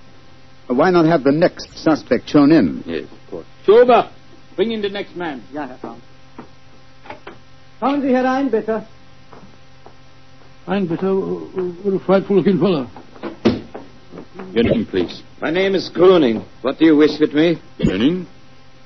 why 0.66 0.90
not 0.90 1.04
have 1.07 1.23
the 1.23 1.33
next 1.33 1.78
suspect 1.78 2.28
shown 2.28 2.50
in? 2.50 2.83
Yes, 2.87 3.04
of 3.04 3.30
course. 3.30 3.47
Schober, 3.64 4.11
bring 4.57 4.73
in 4.73 4.83
the 4.83 4.88
next 4.88 5.14
man. 5.14 5.45
Ja, 5.52 5.69
Herr 5.69 5.78
Franz. 5.78 6.02
Kommen 7.80 8.02
Sie 8.02 8.09
herein, 8.09 8.50
bitte. 8.50 8.85
Ein 10.66 10.87
bitte, 10.87 11.14
what 11.14 11.95
a 11.95 12.04
frightful-looking 12.04 12.59
fellow. 12.59 12.88
Your 14.35 14.65
name, 14.65 14.87
please. 14.87 15.23
My 15.41 15.51
name 15.51 15.75
is 15.75 15.91
Gruning. 15.93 16.45
What 16.63 16.79
do 16.79 16.85
you 16.87 16.97
wish 16.97 17.19
with 17.19 17.33
me? 17.33 17.61
Your 17.79 17.99
name? 17.99 18.29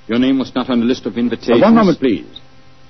Your 0.06 0.18
name 0.18 0.38
was 0.38 0.54
not 0.54 0.70
on 0.70 0.80
the 0.80 0.86
list 0.86 1.06
of 1.06 1.16
invitations. 1.18 1.62
Uh, 1.62 1.66
one 1.66 1.74
moment, 1.74 1.98
please. 1.98 2.40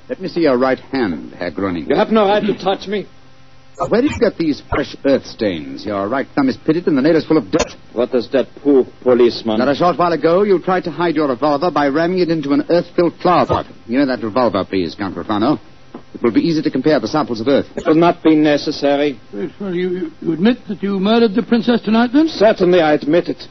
Let 0.08 0.20
me 0.20 0.28
see 0.28 0.40
your 0.40 0.58
right 0.58 0.78
hand, 0.78 1.32
Herr 1.34 1.50
Groening. 1.50 1.86
You 1.88 1.96
have 1.96 2.10
no 2.10 2.26
right 2.26 2.42
to 2.42 2.56
touch 2.58 2.86
me. 2.86 3.06
Uh, 3.78 3.88
where 3.88 4.02
did 4.02 4.12
you 4.12 4.18
get 4.18 4.38
these 4.38 4.62
fresh 4.70 4.94
earth 5.04 5.24
stains? 5.26 5.84
Your 5.84 6.08
right 6.08 6.26
thumb 6.34 6.48
is 6.48 6.56
pitted 6.56 6.86
and 6.86 6.96
the 6.96 7.02
nail 7.02 7.16
is 7.16 7.26
full 7.26 7.38
of 7.38 7.50
dirt. 7.50 7.72
What 7.92 8.12
does 8.12 8.30
that 8.30 8.46
poor 8.62 8.84
policeman... 9.02 9.58
Not 9.58 9.68
a 9.68 9.74
short 9.74 9.98
while 9.98 10.12
ago, 10.12 10.42
you 10.42 10.60
tried 10.62 10.84
to 10.84 10.92
hide 10.92 11.16
your 11.16 11.28
revolver 11.28 11.70
by 11.72 11.88
ramming 11.88 12.18
it 12.18 12.28
into 12.28 12.52
an 12.52 12.64
earth-filled 12.68 13.14
flower 13.20 13.46
pot. 13.46 13.66
Give 13.88 13.98
me 13.98 14.04
that 14.04 14.22
revolver, 14.22 14.64
please, 14.64 14.94
Count 14.94 15.16
Rofrano. 15.16 15.58
It 16.14 16.22
will 16.22 16.32
be 16.32 16.40
easy 16.40 16.62
to 16.62 16.70
compare 16.70 17.00
the 17.00 17.08
samples 17.08 17.40
of 17.40 17.48
earth. 17.48 17.66
It 17.76 17.84
will 17.86 17.96
not 17.96 18.22
be 18.22 18.36
necessary. 18.36 19.20
Well, 19.32 19.74
you, 19.74 19.90
you, 19.90 20.10
you 20.20 20.32
admit 20.32 20.58
that 20.68 20.82
you 20.82 21.00
murdered 21.00 21.34
the 21.34 21.42
princess 21.42 21.80
tonight, 21.82 22.10
then? 22.12 22.28
Certainly, 22.28 22.80
I 22.80 22.94
admit 22.94 23.28
it. 23.28 23.42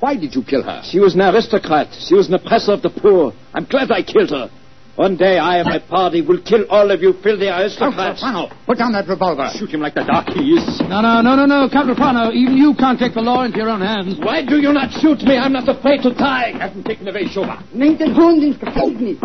Why 0.00 0.16
did 0.16 0.34
you 0.34 0.42
kill 0.42 0.62
her? 0.62 0.82
She 0.84 0.98
was 0.98 1.14
an 1.14 1.22
aristocrat. 1.22 1.88
She 1.92 2.14
was 2.14 2.28
an 2.28 2.34
oppressor 2.34 2.72
of 2.72 2.82
the 2.82 2.90
poor. 2.90 3.32
I'm 3.54 3.64
glad 3.64 3.90
I 3.90 4.02
killed 4.02 4.30
her. 4.30 4.50
One 4.98 5.16
day, 5.16 5.38
I 5.38 5.58
and 5.58 5.68
my 5.68 5.78
party 5.78 6.22
will 6.22 6.42
kill 6.42 6.66
all 6.70 6.90
of 6.90 7.00
you 7.00 7.12
filthy 7.22 7.46
aristocrats. 7.46 8.20
Rofrano, 8.20 8.50
put 8.66 8.78
down 8.78 8.90
that 8.92 9.06
revolver. 9.06 9.48
Shoot 9.54 9.70
him 9.70 9.80
like 9.80 9.94
the 9.94 10.02
dark 10.02 10.26
he 10.34 10.40
is. 10.58 10.80
No, 10.90 11.00
no, 11.00 11.22
no, 11.22 11.36
no, 11.36 11.46
no, 11.46 11.68
Count 11.70 11.86
Rofrano. 11.88 12.32
Even 12.34 12.56
you 12.56 12.74
can't 12.74 12.98
take 12.98 13.14
the 13.14 13.20
law 13.20 13.44
into 13.44 13.58
your 13.58 13.70
own 13.70 13.80
hands. 13.80 14.18
Why 14.18 14.44
do 14.44 14.58
you 14.58 14.72
not 14.72 14.90
shoot 15.00 15.22
me? 15.22 15.36
I'm 15.38 15.52
not 15.52 15.68
afraid 15.68 16.02
to 16.02 16.12
die. 16.12 16.50
I 16.52 16.58
Have 16.58 16.72
him 16.72 16.82
taken 16.82 17.06
away, 17.06 17.28
Schober. 17.28 17.62
Nehmt 17.72 18.00
den 18.00 18.12
Hund 18.12 18.42
ins 18.42 18.58
Gefängnis. 18.58 19.18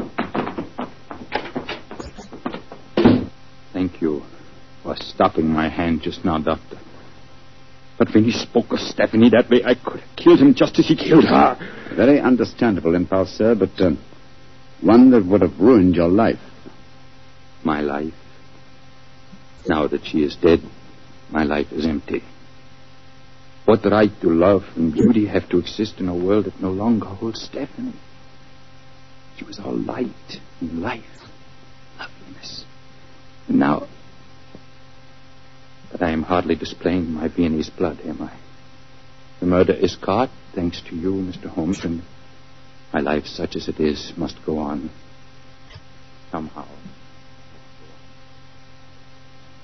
Thank 3.94 4.02
you 4.02 4.24
for 4.82 4.96
stopping 4.96 5.46
my 5.48 5.70
hand 5.70 6.02
just 6.02 6.26
now, 6.26 6.40
Doctor. 6.40 6.80
But 8.00 8.12
when 8.12 8.24
he 8.24 8.32
spoke 8.32 8.72
of 8.72 8.80
Stephanie 8.80 9.30
that 9.30 9.52
way, 9.52 9.62
I 9.64 9.76
could 9.76 10.00
have 10.00 10.16
killed 10.16 10.40
him 10.40 10.56
just 10.56 10.80
as 10.80 10.88
he 10.88 10.96
killed 10.96 11.26
her. 11.26 11.58
Very 11.96 12.20
understandable 12.20 12.96
impulse, 12.96 13.30
sir, 13.30 13.54
but 13.54 13.70
uh, 13.80 13.92
one 14.82 15.12
that 15.12 15.24
would 15.24 15.42
have 15.42 15.60
ruined 15.60 15.94
your 15.94 16.08
life. 16.08 16.40
My 17.64 17.82
life? 17.82 18.16
Now 19.68 19.88
that 19.88 20.06
she 20.06 20.24
is 20.24 20.36
dead, 20.38 20.62
my 21.30 21.44
life 21.44 21.72
is 21.72 21.86
empty. 21.86 22.24
What 23.66 23.86
right 23.86 24.12
do 24.22 24.32
love 24.32 24.64
and 24.76 24.92
beauty 24.92 25.28
have 25.28 25.48
to 25.50 25.60
exist 25.60 26.00
in 26.00 26.10
a 26.10 26.18
world 26.18 26.46
that 26.46 26.60
no 26.60 26.72
longer 26.72 27.06
holds 27.06 27.44
Stephanie? 27.44 27.94
She 29.38 29.46
was 29.46 29.60
all 29.60 29.78
light 29.78 30.40
and 30.60 30.82
life, 30.82 31.04
loveliness. 32.00 32.66
And 33.48 33.60
now. 33.60 33.88
But 35.92 36.02
I 36.02 36.12
am 36.12 36.24
hardly 36.24 36.56
displaying 36.56 37.12
my 37.12 37.28
Viennese 37.28 37.70
blood, 37.70 38.00
am 38.06 38.22
I? 38.22 38.34
The 39.40 39.46
murder 39.46 39.74
is 39.74 39.96
caught, 39.96 40.30
thanks 40.56 40.82
to 40.90 40.96
you, 40.96 41.12
Mr. 41.14 41.48
Holmes, 41.48 41.84
and 41.84 42.02
my 42.94 43.00
life, 43.02 43.26
such 43.26 43.56
as 43.56 43.68
it 43.68 43.80
is, 43.80 44.14
must 44.16 44.38
go 44.46 44.58
on. 44.58 44.90
Somehow. 46.32 46.66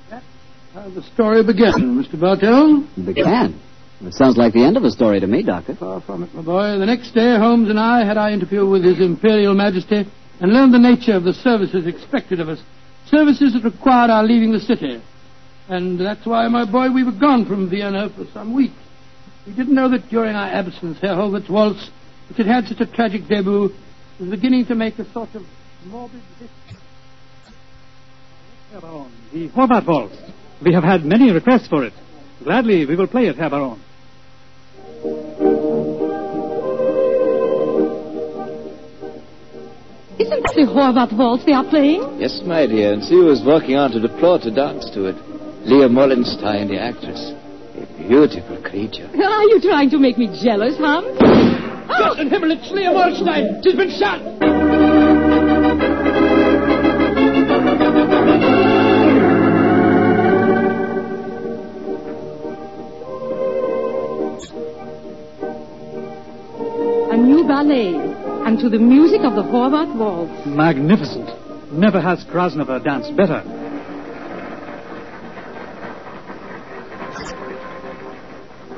That's 0.09 0.25
how 0.73 0.89
the 0.89 1.03
story 1.13 1.43
began, 1.43 2.03
Mr. 2.03 2.19
Bartell? 2.19 2.87
Began. 3.03 3.59
It 4.01 4.13
sounds 4.13 4.37
like 4.37 4.53
the 4.53 4.63
end 4.63 4.77
of 4.77 4.83
a 4.83 4.91
story 4.91 5.19
to 5.19 5.27
me, 5.27 5.43
Doctor. 5.43 5.75
Far 5.75 6.01
from 6.01 6.23
it, 6.23 6.33
my 6.33 6.41
boy. 6.41 6.77
The 6.77 6.85
next 6.85 7.11
day, 7.11 7.37
Holmes 7.37 7.69
and 7.69 7.79
I 7.79 8.05
had 8.05 8.17
our 8.17 8.31
interview 8.31 8.67
with 8.67 8.83
His 8.83 8.99
Imperial 8.99 9.53
Majesty 9.53 10.05
and 10.39 10.53
learned 10.53 10.73
the 10.73 10.79
nature 10.79 11.13
of 11.13 11.23
the 11.23 11.33
services 11.33 11.85
expected 11.85 12.39
of 12.39 12.49
us. 12.49 12.59
Services 13.09 13.53
that 13.53 13.63
required 13.63 14.09
our 14.09 14.23
leaving 14.23 14.51
the 14.51 14.59
city. 14.59 15.01
And 15.67 15.99
that's 15.99 16.25
why, 16.25 16.47
my 16.47 16.69
boy, 16.69 16.91
we 16.91 17.03
were 17.03 17.17
gone 17.17 17.45
from 17.45 17.69
Vienna 17.69 18.09
for 18.15 18.25
some 18.33 18.53
weeks. 18.55 18.75
We 19.45 19.55
didn't 19.55 19.73
know 19.73 19.89
that 19.89 20.09
during 20.09 20.35
our 20.35 20.47
absence, 20.47 20.97
Herr 21.01 21.15
Horvath's 21.15 21.49
waltz, 21.49 21.89
which 22.27 22.37
had 22.37 22.47
had 22.47 22.65
such 22.65 22.79
a 22.81 22.85
tragic 22.85 23.27
debut, 23.27 23.69
was 24.19 24.29
beginning 24.29 24.65
to 24.67 24.75
make 24.75 24.99
a 24.99 25.11
sort 25.11 25.33
of 25.35 25.43
morbid... 25.85 26.21
Herr 28.71 28.81
Baron, 28.81 29.11
the 29.33 29.49
Horvath 29.49 29.87
Waltz. 29.87 30.15
We 30.63 30.73
have 30.73 30.83
had 30.83 31.03
many 31.03 31.31
requests 31.31 31.67
for 31.67 31.83
it. 31.85 31.93
Gladly, 32.43 32.85
we 32.85 32.95
will 32.95 33.07
play 33.07 33.25
it, 33.25 33.35
Herr 33.35 33.49
Baron. 33.49 33.81
Isn't 40.29 40.43
that 40.45 40.53
the 40.53 40.69
Horvath 40.69 41.17
waltz 41.17 41.43
they 41.43 41.53
are 41.53 41.65
playing? 41.65 42.21
Yes, 42.21 42.39
my 42.45 42.67
dear, 42.67 42.93
and 42.93 43.01
she 43.01 43.15
was 43.15 43.41
walking 43.41 43.73
onto 43.73 43.97
the 43.97 44.13
floor 44.21 44.37
to 44.37 44.51
dance 44.53 44.85
to 44.93 45.09
it. 45.09 45.15
Leah 45.65 45.89
Mollenstein, 45.89 46.69
the 46.69 46.77
actress. 46.77 47.33
A 47.73 47.87
beautiful 47.97 48.61
creature. 48.61 49.09
Are 49.09 49.43
you 49.49 49.59
trying 49.59 49.89
to 49.89 49.97
make 49.97 50.19
me 50.19 50.29
jealous, 50.29 50.77
Hans? 50.77 51.17
Gott 51.17 52.19
oh! 52.19 52.21
in 52.21 52.29
Himmel, 52.29 52.51
it's 52.51 52.69
Leah 52.69 52.91
Mollenstein! 52.93 53.63
She's 53.63 53.73
been 53.73 53.89
shot! 53.89 54.21
A 67.09 67.17
new 67.17 67.47
ballet, 67.47 68.08
and 68.49 68.57
to 68.57 68.67
the 68.67 68.79
music 68.79 69.21
of 69.21 69.35
the 69.35 69.43
Horvath 69.43 69.95
waltz. 69.95 70.43
Magnificent. 70.47 71.29
Never 71.71 72.01
has 72.01 72.25
Krasnova 72.25 72.83
danced 72.83 73.15
better. 73.15 73.41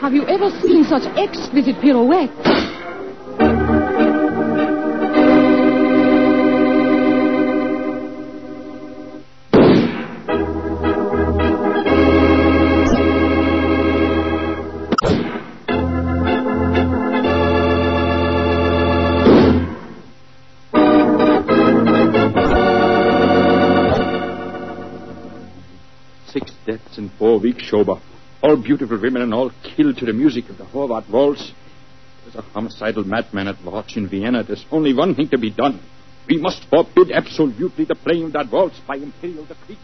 Have 0.01 0.12
you 0.12 0.28
ever 0.28 0.50
seen 0.60 0.84
such 0.84 1.04
exquisite 1.16 1.80
pirouettes? 1.80 2.71
In 27.51 27.86
four. 27.86 28.01
All 28.43 28.55
beautiful 28.58 29.00
women 29.00 29.22
and 29.22 29.34
all 29.34 29.51
killed 29.75 29.98
to 29.98 30.05
the 30.05 30.13
music 30.13 30.50
of 30.50 30.58
the 30.58 30.63
Horvath 30.65 31.10
waltz. 31.10 31.51
There's 32.24 32.36
a 32.36 32.41
homicidal 32.41 33.03
madman 33.03 33.48
at 33.48 33.63
large 33.63 33.98
in 33.98 34.08
Vienna. 34.08 34.43
There's 34.43 34.65
only 34.72 34.93
one 34.93 35.15
thing 35.15 35.29
to 35.29 35.38
be 35.38 35.51
done. 35.51 35.79
We 36.27 36.38
must 36.38 36.63
forbid 36.70 37.12
absolutely 37.12 37.86
the 37.86 37.96
playing 37.96 38.25
of 38.25 38.34
that 38.34 38.51
waltz 38.51 38.79
by 38.88 38.96
imperial 38.96 39.46
decree. 39.46 39.77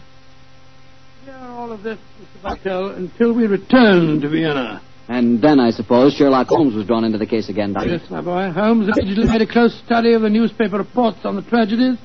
Hear 1.26 1.36
all 1.36 1.72
of 1.72 1.84
this, 1.84 2.00
Mr. 2.22 2.44
Bartell, 2.44 2.90
until 2.92 3.34
we 3.34 3.48
return 3.48 4.22
to 4.22 4.30
Vienna. 4.30 4.82
And 5.10 5.42
then, 5.42 5.60
I 5.60 5.72
suppose, 5.72 6.14
Sherlock 6.14 6.48
Holmes 6.48 6.76
was 6.76 6.86
drawn 6.86 7.04
into 7.04 7.18
the 7.18 7.26
case 7.26 7.50
again, 7.50 7.74
Doctor. 7.74 7.90
Yes, 7.90 8.10
my 8.10 8.22
boy. 8.22 8.52
Holmes 8.52 8.90
immediately 8.90 9.26
made 9.26 9.42
a 9.42 9.48
close 9.48 9.74
study 9.86 10.14
of 10.14 10.22
the 10.22 10.30
newspaper 10.30 10.78
reports 10.78 11.20
on 11.24 11.36
the 11.36 11.42
tragedies. 11.44 11.98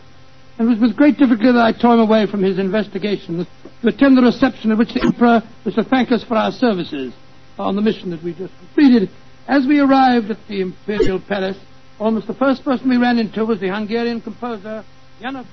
And 0.59 0.69
it 0.69 0.71
was 0.73 0.81
with 0.81 0.97
great 0.97 1.17
difficulty 1.19 1.53
that 1.53 1.57
I 1.65 1.73
tore 1.73 1.95
him 1.95 2.01
away 2.01 2.27
from 2.27 2.43
his 2.43 2.59
investigations 2.59 3.47
to 3.81 3.89
attend 3.89 4.17
the 4.17 4.23
reception 4.23 4.71
at 4.71 4.79
which 4.79 4.93
the 4.95 5.03
Emperor 5.03 5.43
was 5.65 5.75
to 5.75 5.85
thank 5.85 6.13
us 6.13 6.23
for 6.25 6.37
our 6.37 6.53
services 6.53 7.13
on 7.59 7.77
the 7.77 7.83
mission 7.83 8.11
that 8.11 8.23
we 8.23 8.35
just 8.35 8.53
completed. 8.59 9.11
As 9.49 9.67
we 9.67 9.81
arrived 9.81 10.31
at 10.31 10.39
the 10.49 10.61
Imperial 10.61 11.21
Palace, 11.21 11.59
almost 11.99 12.27
the 12.27 12.35
first 12.35 12.65
person 12.65 12.89
we 12.89 12.97
ran 12.97 13.19
into 13.19 13.45
was 13.45 13.61
the 13.61 13.69
Hungarian 13.69 14.21
composer, 14.21 14.85
Janos. 15.21 15.47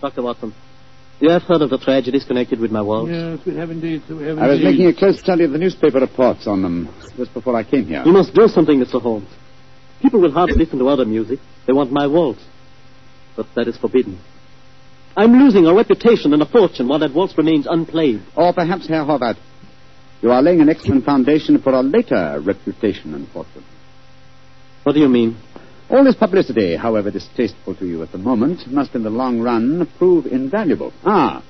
Dr. 0.00 0.22
Watson, 0.22 0.54
you 1.20 1.30
have 1.30 1.42
heard 1.42 1.62
of 1.62 1.70
the 1.70 1.78
tragedies 1.78 2.24
connected 2.24 2.60
with 2.60 2.70
my 2.70 2.80
waltz? 2.80 3.10
Yes, 3.10 3.40
we 3.44 3.56
have 3.56 3.70
indeed, 3.70 4.02
sir. 4.06 4.14
We 4.14 4.26
have 4.26 4.38
I 4.38 4.46
was 4.46 4.60
indeed. 4.60 4.70
making 4.70 4.86
a 4.86 4.94
close 4.94 5.18
study 5.18 5.42
of 5.44 5.50
the 5.50 5.58
newspaper 5.58 5.98
reports 5.98 6.46
on 6.46 6.62
them 6.62 6.88
just 7.16 7.34
before 7.34 7.56
I 7.56 7.64
came 7.64 7.86
here. 7.86 8.04
You 8.04 8.12
must 8.12 8.32
do 8.34 8.46
something, 8.46 8.78
Mr. 8.78 9.02
Holmes. 9.02 9.28
People 10.00 10.20
will 10.20 10.30
hardly 10.30 10.54
listen 10.56 10.78
to 10.78 10.88
other 10.88 11.04
music. 11.04 11.40
They 11.66 11.72
want 11.72 11.90
my 11.90 12.06
waltz. 12.06 12.40
But 13.38 13.46
that 13.54 13.68
is 13.68 13.76
forbidden. 13.76 14.18
I'm 15.16 15.32
losing 15.32 15.64
a 15.64 15.72
reputation 15.72 16.32
and 16.32 16.42
a 16.42 16.46
fortune 16.46 16.88
while 16.88 16.98
that 16.98 17.14
waltz 17.14 17.38
remains 17.38 17.68
unplayed. 17.70 18.20
Or 18.36 18.52
perhaps, 18.52 18.88
Herr 18.88 19.04
Horvath, 19.04 19.38
you 20.20 20.32
are 20.32 20.42
laying 20.42 20.60
an 20.60 20.68
excellent 20.68 21.04
foundation 21.04 21.62
for 21.62 21.72
a 21.72 21.80
later 21.80 22.40
reputation 22.44 23.14
and 23.14 23.28
fortune. 23.28 23.64
What 24.82 24.94
do 24.94 24.98
you 24.98 25.08
mean? 25.08 25.36
All 25.88 26.02
this 26.02 26.16
publicity, 26.16 26.74
however 26.74 27.12
distasteful 27.12 27.76
to 27.76 27.86
you 27.86 28.02
at 28.02 28.10
the 28.10 28.18
moment, 28.18 28.66
must 28.66 28.96
in 28.96 29.04
the 29.04 29.10
long 29.10 29.40
run 29.40 29.88
prove 29.98 30.26
invaluable. 30.26 30.92
Ah, 31.04 31.44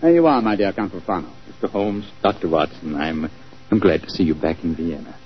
there 0.00 0.14
you 0.14 0.26
are, 0.26 0.40
my 0.40 0.56
dear 0.56 0.72
Count 0.72 0.94
Rofrano. 0.94 1.30
Mr. 1.50 1.68
Holmes, 1.68 2.10
Dr. 2.22 2.48
Watson, 2.48 2.96
I'm, 2.96 3.30
I'm 3.70 3.78
glad 3.78 4.00
to 4.04 4.10
see 4.10 4.22
you 4.22 4.34
back 4.34 4.64
in 4.64 4.74
Vienna. 4.74 5.18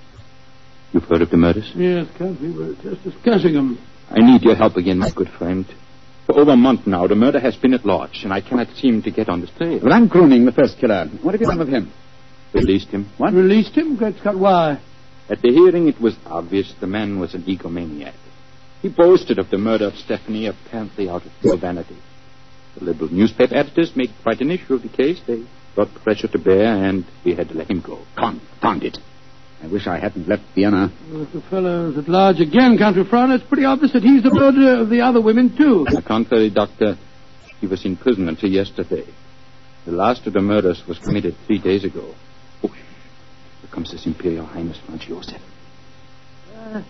You've 0.93 1.05
heard 1.05 1.23
of 1.23 1.31
the 1.31 1.37
murders? 1.37 1.71
Yes, 1.77 2.09
Count, 2.19 2.41
we 2.41 2.51
were 2.51 2.75
just 2.83 3.05
discussing 3.05 3.55
them. 3.55 3.79
I 4.11 4.19
need 4.19 4.43
your 4.43 4.57
help 4.57 4.75
again, 4.75 4.99
my 4.99 5.11
good 5.15 5.29
friend. 5.29 5.65
For 6.31 6.39
over 6.39 6.53
a 6.53 6.57
month 6.57 6.87
now, 6.87 7.09
the 7.09 7.17
murder 7.17 7.41
has 7.41 7.57
been 7.57 7.75
at 7.75 7.85
large, 7.85 8.21
and 8.23 8.33
I 8.33 8.41
cannot 8.41 8.69
seem 8.77 9.03
to 9.03 9.11
get 9.11 9.29
on 9.29 9.41
the 9.41 9.49
trail. 9.49 9.81
Van 9.81 10.07
Gruning, 10.07 10.45
the 10.45 10.53
first 10.53 10.79
killer. 10.79 11.09
What 11.23 11.35
have 11.35 11.41
you 11.41 11.49
done 11.49 11.59
with 11.59 11.69
him? 11.69 11.93
Released 12.55 12.87
him. 12.87 13.11
What? 13.19 13.33
Released 13.33 13.75
him? 13.77 13.97
Great 13.97 14.17
Scott, 14.19 14.39
why? 14.39 14.81
At 15.29 15.43
the 15.43 15.51
hearing, 15.51 15.89
it 15.89 16.01
was 16.01 16.15
obvious 16.27 16.73
the 16.79 16.87
man 16.87 17.19
was 17.19 17.35
an 17.35 17.43
egomaniac. 17.43 18.15
He 18.81 18.89
boasted 18.89 19.41
of 19.41 19.51
the 19.51 19.59
murder 19.59 19.87
of 19.87 19.97
Stephanie 19.97 20.47
apparently 20.47 21.09
out 21.09 21.27
of 21.27 21.33
pure 21.41 21.57
vanity. 21.57 21.99
The 22.79 22.85
liberal 22.85 23.13
newspaper 23.13 23.57
editors 23.57 23.97
made 23.97 24.11
quite 24.23 24.41
an 24.41 24.53
issue 24.53 24.75
of 24.75 24.83
the 24.83 24.89
case. 24.89 25.21
They 25.27 25.45
brought 25.75 25.93
pressure 25.95 26.29
to 26.29 26.39
bear, 26.39 26.65
and 26.65 27.07
we 27.25 27.35
had 27.35 27.49
to 27.49 27.55
let 27.55 27.69
him 27.69 27.81
go. 27.81 27.99
Confound 28.17 28.85
it. 28.85 28.99
I 29.63 29.67
wish 29.67 29.87
I 29.87 29.99
hadn't 29.99 30.27
left 30.27 30.43
Vienna. 30.55 30.91
Well, 31.13 31.23
if 31.23 31.33
the 31.33 31.43
fellow's 31.43 31.99
at 31.99 32.09
large 32.09 32.41
again, 32.41 32.79
Count 32.79 32.97
Rofrano, 32.97 33.35
it's 33.35 33.45
pretty 33.45 33.67
obvious 33.67 33.93
that 33.93 34.03
he's 34.03 34.23
the 34.23 34.33
murderer 34.33 34.81
of 34.81 34.89
the 34.89 35.03
other 35.03 35.21
women, 35.21 35.55
too. 35.57 35.85
On 35.87 35.95
the 35.95 36.03
contrary, 36.03 36.49
Doctor, 36.49 36.97
he 37.61 37.67
was 37.67 37.85
in 37.85 37.97
prison 37.97 38.29
until 38.29 38.51
yesterday. 38.51 39.05
The 39.85 39.93
last 39.93 40.27
of 40.27 40.33
the 40.33 40.41
murders 40.41 40.83
was 40.89 40.99
committed 40.99 41.35
three 41.47 41.59
days 41.59 41.85
ago. 41.85 42.15
Oh, 42.63 42.69
here 42.69 43.71
comes 43.71 43.93
His 43.93 44.07
Imperial 44.07 44.47
Highness 44.47 44.79
Franz 44.87 45.05
Joseph. 45.07 45.43
Ah, 46.55 46.85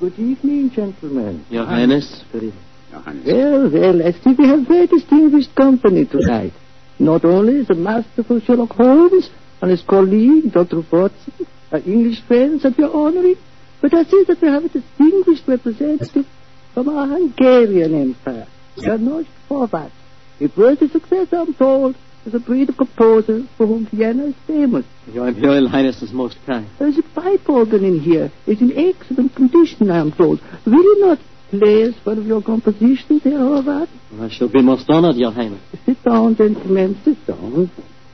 good 0.00 0.18
evening, 0.18 0.70
gentlemen. 0.70 1.44
Your 1.50 1.66
Highness. 1.66 2.24
Good. 2.32 2.54
Your 2.90 3.00
Highness. 3.00 3.26
Well, 3.26 3.70
well, 3.70 4.06
I 4.06 4.12
see 4.12 4.34
we 4.38 4.48
have 4.48 4.66
very 4.66 4.86
distinguished 4.86 5.54
company 5.54 6.06
tonight. 6.06 6.52
Not 6.98 7.24
only 7.24 7.64
the 7.64 7.74
masterful 7.74 8.40
Sherlock 8.40 8.70
Holmes 8.70 9.28
and 9.60 9.70
his 9.70 9.82
colleague, 9.82 10.52
Dr. 10.52 10.82
Watson, 10.90 11.46
our 11.72 11.80
English 11.80 12.20
friends 12.22 12.62
that 12.62 12.76
we 12.76 12.84
are 12.84 12.92
honoring, 12.92 13.36
but 13.80 13.94
I 13.94 14.04
see 14.04 14.24
that 14.28 14.40
we 14.40 14.48
have 14.48 14.64
a 14.64 14.68
distinguished 14.68 15.48
representative 15.48 16.26
from 16.74 16.88
our 16.88 17.06
Hungarian 17.06 17.94
Empire, 17.94 18.46
Janos 18.78 19.26
Horvath. 19.48 19.90
It 20.38 20.56
was 20.56 20.80
a 20.82 20.88
success, 20.88 21.28
I'm 21.32 21.54
told, 21.54 21.96
as 22.26 22.34
a 22.34 22.38
breed 22.38 22.68
of 22.68 22.76
composers 22.76 23.46
for 23.56 23.66
whom 23.66 23.86
Vienna 23.86 24.26
is 24.26 24.34
famous. 24.46 24.84
Your 25.12 25.28
Imperial 25.28 25.68
Highness 25.68 26.02
is 26.02 26.12
most 26.12 26.36
kind. 26.46 26.68
There's 26.78 26.98
a 26.98 27.02
pipe 27.02 27.48
organ 27.48 27.84
in 27.84 28.00
here. 28.00 28.30
It's 28.46 28.60
in 28.60 28.72
excellent 28.76 29.34
condition, 29.34 29.90
I 29.90 29.98
am 29.98 30.12
told. 30.12 30.40
Will 30.64 30.82
you 30.82 31.00
not 31.00 31.18
play 31.50 31.84
us 31.84 31.94
one 32.04 32.18
of 32.18 32.26
your 32.26 32.42
compositions, 32.42 33.22
Herr 33.24 33.32
Horvath? 33.32 33.88
I 34.20 34.28
shall 34.28 34.48
be 34.48 34.62
most 34.62 34.88
honored, 34.88 35.16
Your 35.16 35.32
Highness. 35.32 35.62
Sit 35.84 36.02
down, 36.04 36.36
gentlemen, 36.36 37.00
sit 37.04 37.26
down. 37.26 37.70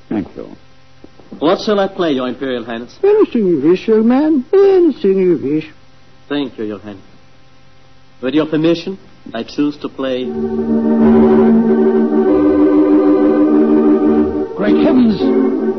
Thank 0.09 0.35
you. 0.37 0.57
What 1.39 1.61
shall 1.61 1.79
I 1.79 1.89
play, 1.89 2.13
Your 2.13 2.27
Imperial 2.29 2.65
Highness? 2.65 2.99
Anything 3.05 3.47
you 3.47 3.61
wish, 3.61 3.87
young 3.87 4.09
man. 4.09 4.45
Anything 4.53 5.19
you 5.19 5.39
wish. 5.43 5.71
Thank 6.29 6.59
you, 6.59 6.65
Your 6.65 6.79
Highness. 6.79 7.05
With 8.23 8.35
your 8.35 8.47
permission, 8.47 8.99
I 9.33 9.45
choose 9.45 9.77
to 9.79 9.89
play. 9.89 10.25
Great 14.57 14.77
heavens! 14.85 15.21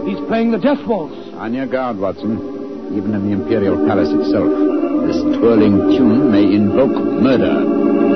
He's 0.08 0.20
playing 0.28 0.52
the 0.52 0.60
death 0.62 0.88
waltz. 0.88 1.16
On 1.36 1.54
your 1.54 1.66
guard, 1.66 1.98
Watson. 1.98 2.96
Even 2.96 3.14
in 3.14 3.28
the 3.28 3.34
Imperial 3.34 3.86
Palace 3.86 4.10
itself, 4.10 4.50
this 5.06 5.22
twirling 5.38 5.98
tune 5.98 6.32
may 6.32 6.44
invoke 6.44 6.96
murder. 7.22 8.09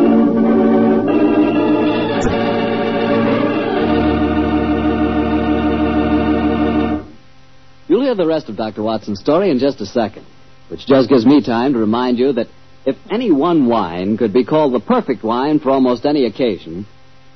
You'll 8.03 8.15
hear 8.17 8.25
the 8.25 8.29
rest 8.29 8.49
of 8.49 8.57
Dr. 8.57 8.83
Watson's 8.83 9.21
story 9.21 9.49
in 9.49 9.59
just 9.59 9.79
a 9.79 9.85
second, 9.85 10.25
which 10.67 10.85
just 10.85 11.07
gives 11.07 11.25
me 11.25 11.41
time 11.41 11.71
to 11.71 11.79
remind 11.79 12.19
you 12.19 12.33
that 12.33 12.47
if 12.85 12.97
any 13.09 13.31
one 13.31 13.65
wine 13.67 14.17
could 14.17 14.33
be 14.33 14.43
called 14.43 14.73
the 14.73 14.81
perfect 14.81 15.23
wine 15.23 15.61
for 15.61 15.69
almost 15.69 16.05
any 16.05 16.25
occasion, 16.25 16.85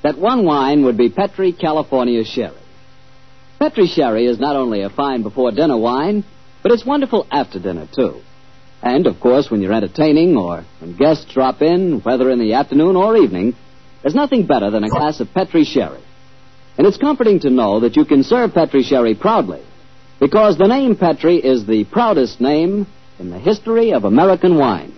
that 0.03 0.17
one 0.17 0.43
wine 0.43 0.83
would 0.83 0.97
be 0.97 1.09
Petri 1.09 1.53
California 1.53 2.21
Sherry. 2.25 2.59
Petri 3.59 3.87
Sherry 3.87 4.25
is 4.25 4.41
not 4.41 4.57
only 4.57 4.81
a 4.81 4.89
fine 4.89 5.23
before 5.23 5.51
dinner 5.51 5.77
wine, 5.77 6.25
but 6.61 6.73
it's 6.73 6.85
wonderful 6.85 7.25
after 7.31 7.59
dinner, 7.59 7.87
too. 7.95 8.19
And, 8.83 9.07
of 9.07 9.21
course, 9.21 9.49
when 9.49 9.61
you're 9.61 9.71
entertaining 9.71 10.35
or 10.35 10.65
when 10.81 10.97
guests 10.97 11.33
drop 11.33 11.61
in, 11.61 12.01
whether 12.01 12.29
in 12.29 12.39
the 12.39 12.55
afternoon 12.55 12.97
or 12.97 13.15
evening, 13.15 13.55
there's 14.01 14.15
nothing 14.15 14.45
better 14.45 14.69
than 14.69 14.83
a 14.83 14.89
glass 14.89 15.21
of 15.21 15.33
Petri 15.33 15.63
Sherry. 15.63 16.03
And 16.77 16.85
it's 16.85 16.97
comforting 16.97 17.39
to 17.39 17.49
know 17.49 17.79
that 17.79 17.95
you 17.95 18.03
can 18.03 18.23
serve 18.23 18.53
Petri 18.53 18.83
Sherry 18.83 19.15
proudly, 19.15 19.63
because 20.19 20.57
the 20.57 20.67
name 20.67 20.95
Petri 20.95 21.37
is 21.37 21.65
the 21.65 21.85
proudest 21.85 22.41
name 22.41 22.87
in 23.19 23.29
the 23.29 23.39
history 23.39 23.93
of 23.93 24.03
American 24.03 24.57
wines. 24.57 24.93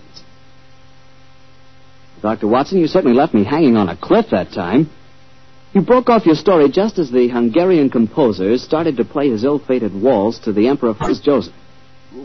Dr. 2.22 2.48
Watson, 2.48 2.78
you 2.78 2.86
certainly 2.86 3.16
left 3.16 3.32
me 3.32 3.44
hanging 3.44 3.76
on 3.76 3.88
a 3.88 3.96
cliff 3.96 4.26
that 4.30 4.52
time. 4.52 4.90
You 5.72 5.82
broke 5.82 6.10
off 6.10 6.26
your 6.26 6.34
story 6.34 6.68
just 6.70 6.98
as 6.98 7.10
the 7.10 7.28
Hungarian 7.28 7.90
composer 7.90 8.58
started 8.58 8.96
to 8.96 9.04
play 9.04 9.30
his 9.30 9.44
ill-fated 9.44 9.94
waltz 9.94 10.38
to 10.40 10.52
the 10.52 10.68
Emperor 10.68 10.94
Franz 10.94 11.20
Joseph. 11.20 11.54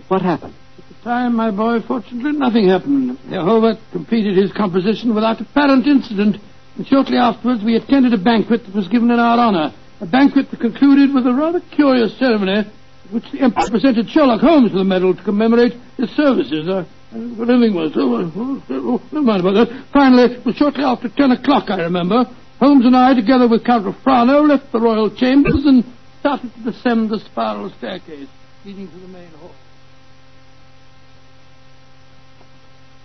What 0.08 0.22
happened? 0.22 0.56
At 0.78 0.84
the 0.90 1.04
time, 1.04 1.36
my 1.36 1.52
boy, 1.52 1.80
fortunately, 1.88 2.32
nothing 2.34 2.68
happened. 2.68 3.20
Jehovah 3.30 3.80
completed 3.92 4.36
his 4.36 4.52
composition 4.52 5.14
without 5.14 5.40
apparent 5.40 5.86
incident, 5.86 6.38
and 6.76 6.88
shortly 6.88 7.18
afterwards 7.18 7.64
we 7.64 7.76
attended 7.76 8.14
a 8.14 8.18
banquet 8.18 8.66
that 8.66 8.76
was 8.76 8.88
given 8.88 9.12
in 9.12 9.20
our 9.20 9.38
honor. 9.38 9.74
A 10.02 10.06
banquet 10.06 10.50
that 10.52 10.60
concluded 10.60 11.14
with 11.14 11.26
a 11.26 11.34
rather 11.34 11.62
curious 11.72 12.18
ceremony 12.20 12.66
which 13.12 13.30
the 13.32 13.42
Emperor 13.42 13.70
presented 13.70 14.10
Sherlock 14.10 14.42
Holmes 14.42 14.72
with 14.72 14.82
a 14.82 14.86
medal 14.86 15.16
to 15.16 15.24
commemorate 15.24 15.74
his 15.98 16.10
services. 16.12 16.68
Uh, 16.68 16.84
what 17.12 17.50
everything 17.50 17.76
was. 17.76 17.92
Oh, 17.96 18.62
oh, 18.70 19.02
never 19.12 19.26
mind 19.26 19.42
about 19.46 19.54
that. 19.54 19.86
Finally, 19.94 20.36
it 20.36 20.46
was 20.46 20.56
shortly 20.56 20.84
after 20.84 21.10
ten 21.10 21.32
o'clock, 21.32 21.70
I 21.70 21.82
remember. 21.82 22.26
Holmes 22.60 22.86
and 22.86 22.96
I, 22.96 23.14
together 23.14 23.48
with 23.48 23.64
Count 23.64 23.86
Rofrano, 23.86 24.48
left 24.48 24.72
the 24.72 24.80
royal 24.80 25.10
chambers 25.10 25.66
and 25.66 25.84
started 26.20 26.54
to 26.56 26.72
descend 26.72 27.10
the 27.10 27.20
spiral 27.20 27.70
staircase. 27.78 28.28
leading 28.66 28.88
to 28.88 28.98
the 28.98 29.08
main 29.08 29.30
hall. 29.32 29.52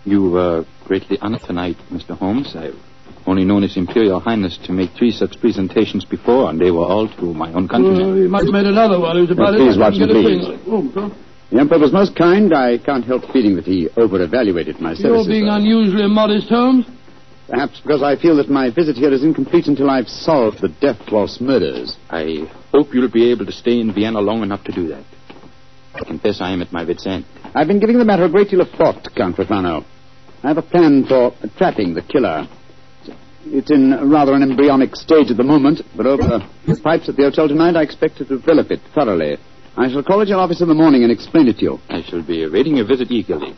You 0.04 0.30
were 0.30 0.64
greatly 0.84 1.18
honored 1.20 1.42
tonight, 1.42 1.76
Mr. 1.90 2.16
Holmes. 2.16 2.56
I've 2.56 2.80
only 3.26 3.44
known 3.44 3.62
His 3.62 3.76
Imperial 3.76 4.20
Highness 4.20 4.58
to 4.64 4.72
make 4.72 4.90
three 4.92 5.10
such 5.10 5.38
presentations 5.40 6.04
before, 6.04 6.50
and 6.50 6.60
they 6.60 6.70
were 6.70 6.84
all 6.84 7.08
to 7.08 7.34
my 7.34 7.52
own 7.52 7.68
countrymen. 7.68 8.02
Oh, 8.02 8.14
he 8.16 8.28
might 8.28 8.44
have 8.44 8.52
made 8.52 8.66
another 8.66 8.98
one. 8.98 9.16
He 9.16 9.22
was 9.22 9.30
about 9.30 9.54
please, 9.54 9.76
it. 9.76 9.80
Watson, 9.80 10.08
please. 10.08 10.46
thing. 10.46 10.60
Oh, 10.66 11.16
The 11.50 11.58
Emperor 11.60 11.78
was 11.78 11.92
most 11.92 12.16
kind. 12.16 12.54
I 12.54 12.78
can't 12.78 13.04
help 13.04 13.22
feeling 13.32 13.56
that 13.56 13.64
he 13.64 13.88
over-evaluated 13.96 14.80
my 14.80 14.90
You're 14.90 14.96
services. 14.96 15.28
being 15.28 15.48
unusually 15.48 16.08
modest, 16.08 16.48
Holmes. 16.48 16.86
Perhaps 17.48 17.80
because 17.80 18.02
I 18.02 18.14
feel 18.14 18.36
that 18.36 18.48
my 18.48 18.70
visit 18.70 18.94
here 18.96 19.12
is 19.12 19.24
incomplete 19.24 19.66
until 19.66 19.90
I've 19.90 20.06
solved 20.08 20.60
the 20.60 20.68
Death 20.80 21.00
Waltz 21.10 21.40
murders. 21.40 21.96
I 22.08 22.46
hope 22.72 22.94
you'll 22.94 23.10
be 23.10 23.30
able 23.32 23.44
to 23.46 23.52
stay 23.52 23.80
in 23.80 23.92
Vienna 23.92 24.20
long 24.20 24.42
enough 24.42 24.62
to 24.64 24.72
do 24.72 24.86
that. 24.88 25.04
I 25.92 26.04
confess 26.04 26.40
I 26.40 26.52
am 26.52 26.62
at 26.62 26.72
my 26.72 26.84
wit's 26.84 27.04
end. 27.08 27.24
I've 27.52 27.66
been 27.66 27.80
giving 27.80 27.98
the 27.98 28.04
matter 28.04 28.24
a 28.24 28.28
great 28.30 28.50
deal 28.50 28.60
of 28.60 28.68
thought, 28.70 29.08
Count 29.16 29.36
Rofrano. 29.36 29.84
I 30.44 30.48
have 30.48 30.58
a 30.58 30.62
plan 30.62 31.04
for 31.06 31.34
trapping 31.58 31.94
the 31.94 32.02
killer. 32.02 32.46
It's 33.46 33.70
in 33.70 34.10
rather 34.10 34.34
an 34.34 34.42
embryonic 34.42 34.94
stage 34.96 35.30
at 35.30 35.36
the 35.36 35.44
moment, 35.44 35.80
but 35.96 36.06
over 36.06 36.22
the 36.66 36.80
pipes 36.82 37.08
at 37.08 37.16
the 37.16 37.22
hotel 37.24 37.48
tonight, 37.48 37.74
I 37.76 37.82
expect 37.82 38.18
to 38.18 38.24
develop 38.24 38.70
it 38.70 38.80
thoroughly. 38.94 39.38
I 39.76 39.90
shall 39.90 40.02
call 40.02 40.20
at 40.20 40.28
your 40.28 40.38
office 40.38 40.60
in 40.60 40.68
the 40.68 40.74
morning 40.74 41.02
and 41.04 41.12
explain 41.12 41.48
it 41.48 41.56
to 41.58 41.62
you. 41.62 41.78
I 41.88 42.02
shall 42.02 42.22
be 42.22 42.44
awaiting 42.44 42.76
your 42.76 42.86
visit 42.86 43.10
eagerly. 43.10 43.54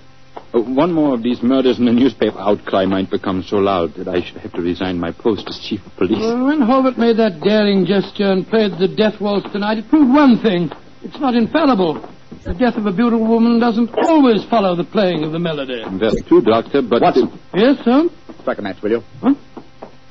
Uh, 0.55 0.61
one 0.61 0.93
more 0.93 1.15
of 1.15 1.23
these 1.23 1.43
murders 1.43 1.79
and 1.79 1.89
the 1.89 1.93
newspaper 1.93 2.39
outcry 2.39 2.85
might 2.87 3.11
become 3.11 3.43
so 3.43 3.57
loud 3.57 3.95
that 3.95 4.07
I 4.09 4.23
should 4.23 4.37
have 4.39 4.53
to 4.53 4.63
resign 4.63 4.99
my 5.01 5.11
post 5.13 5.49
as 5.49 5.59
chief 5.59 5.85
of 5.85 5.97
police. 5.97 6.19
Well, 6.21 6.45
when 6.47 6.61
Horvath 6.61 6.97
made 6.97 7.17
that 7.17 7.41
daring 7.41 7.85
gesture 7.85 8.31
and 8.31 8.47
played 8.47 8.73
the 8.79 8.89
death 8.89 9.21
waltz 9.21 9.51
tonight, 9.53 9.79
it 9.79 9.89
proved 9.89 10.13
one 10.15 10.39
thing. 10.41 10.71
It's 11.03 11.19
not 11.19 11.35
infallible. 11.35 12.09
The 12.45 12.55
death 12.55 12.77
of 12.77 12.87
a 12.87 12.93
beautiful 12.93 13.27
woman 13.27 13.59
doesn't 13.61 13.91
always 14.07 14.45
follow 14.45 14.75
the 14.77 14.85
playing 14.85 15.25
of 15.25 15.33
the 15.33 15.39
melody. 15.39 15.83
That's 15.99 16.23
true, 16.29 16.41
Doctor, 16.41 16.83
but... 16.83 17.03
Watson, 17.03 17.39
Yes, 17.55 17.79
sir? 17.85 18.09
strike 18.41 18.59
a 18.59 18.63
match, 18.63 18.81
will 18.83 18.91
you? 18.91 19.03
Huh? 19.21 19.35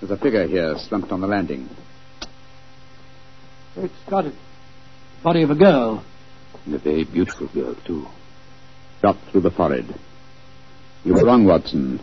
There's 0.01 0.11
a 0.11 0.17
figure 0.17 0.47
here 0.47 0.75
slumped 0.79 1.11
on 1.11 1.21
the 1.21 1.27
landing. 1.27 1.69
It's 3.75 3.93
got 4.09 4.25
it. 4.25 4.33
Body 5.23 5.43
of 5.43 5.51
a 5.51 5.55
girl. 5.55 6.03
And 6.65 6.73
a 6.73 6.79
very 6.79 7.03
beautiful 7.03 7.47
girl, 7.53 7.75
too. 7.85 8.07
Shot 9.01 9.15
through 9.31 9.41
the 9.41 9.51
forehead. 9.51 9.93
You 11.03 11.13
were 11.13 11.23
wrong, 11.23 11.45
Watson. 11.45 11.99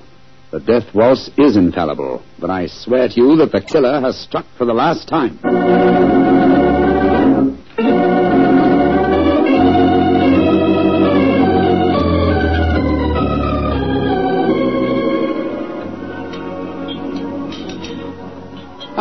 The 0.53 0.61
death 0.61 0.95
waltz 0.95 1.29
is 1.37 1.57
infallible, 1.57 2.23
but 2.41 2.51
I 2.51 2.69
swear 2.69 3.09
to 3.09 3.15
you 3.15 3.37
that 3.37 3.53
the 3.53 3.61
killer 3.61 4.01
has 4.01 4.19
struck 4.19 4.47
for 4.57 4.65
the 4.65 4.73
last 4.73 5.09
time. 5.09 5.39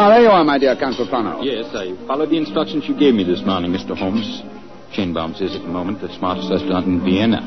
Ah, 0.08 0.12
there 0.16 0.24
you 0.24 0.32
are, 0.32 0.46
my 0.48 0.56
dear 0.58 0.72
Count 0.80 0.96
Rofrano. 0.96 1.44
Yes, 1.44 1.68
I 1.76 1.92
followed 2.08 2.32
the 2.32 2.40
instructions 2.40 2.88
you 2.88 2.96
gave 2.96 3.12
me 3.12 3.28
this 3.28 3.44
morning, 3.44 3.76
Mr. 3.76 3.92
Holmes. 3.92 4.40
Chainbaum's 4.96 5.44
is 5.44 5.52
at 5.52 5.64
the 5.64 5.68
moment 5.68 6.00
the 6.00 6.08
smartest 6.16 6.48
restaurant 6.48 6.88
in 6.88 7.04
Vienna. 7.04 7.44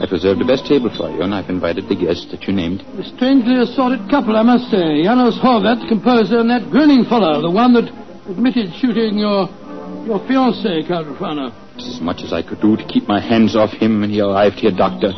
I've 0.00 0.08
reserved 0.08 0.40
the 0.40 0.48
best 0.48 0.64
table 0.64 0.88
for 0.88 1.12
you, 1.12 1.20
and 1.20 1.36
I've 1.36 1.52
invited 1.52 1.84
the 1.92 1.94
guests 1.94 2.24
that 2.32 2.48
you 2.48 2.56
named. 2.56 2.80
A 2.96 3.04
strangely 3.04 3.60
assorted 3.60 4.00
couple, 4.08 4.32
I 4.32 4.40
must 4.40 4.72
say. 4.72 5.04
Janos 5.04 5.36
Horvath, 5.44 5.84
composer, 5.84 6.40
and 6.40 6.48
that 6.48 6.72
grinning 6.72 7.04
fellow, 7.04 7.44
the 7.44 7.52
one 7.52 7.76
that 7.76 7.92
admitted 8.32 8.72
shooting 8.80 9.20
your 9.20 9.52
your 10.08 10.24
fiancée, 10.24 10.88
Count 10.88 11.04
Rofrano. 11.04 11.52
It's 11.76 11.84
as 11.84 12.00
much 12.00 12.24
as 12.24 12.32
I 12.32 12.40
could 12.40 12.64
do 12.64 12.80
to 12.80 12.84
keep 12.88 13.04
my 13.04 13.20
hands 13.20 13.52
off 13.60 13.76
him 13.76 14.00
when 14.00 14.08
he 14.08 14.24
arrived 14.24 14.56
here, 14.56 14.72
Doctor. 14.72 15.12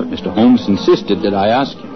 But 0.00 0.08
Mr. 0.08 0.32
Holmes 0.32 0.64
insisted 0.64 1.20
that 1.28 1.36
I 1.36 1.52
ask 1.52 1.76
you. 1.76 1.89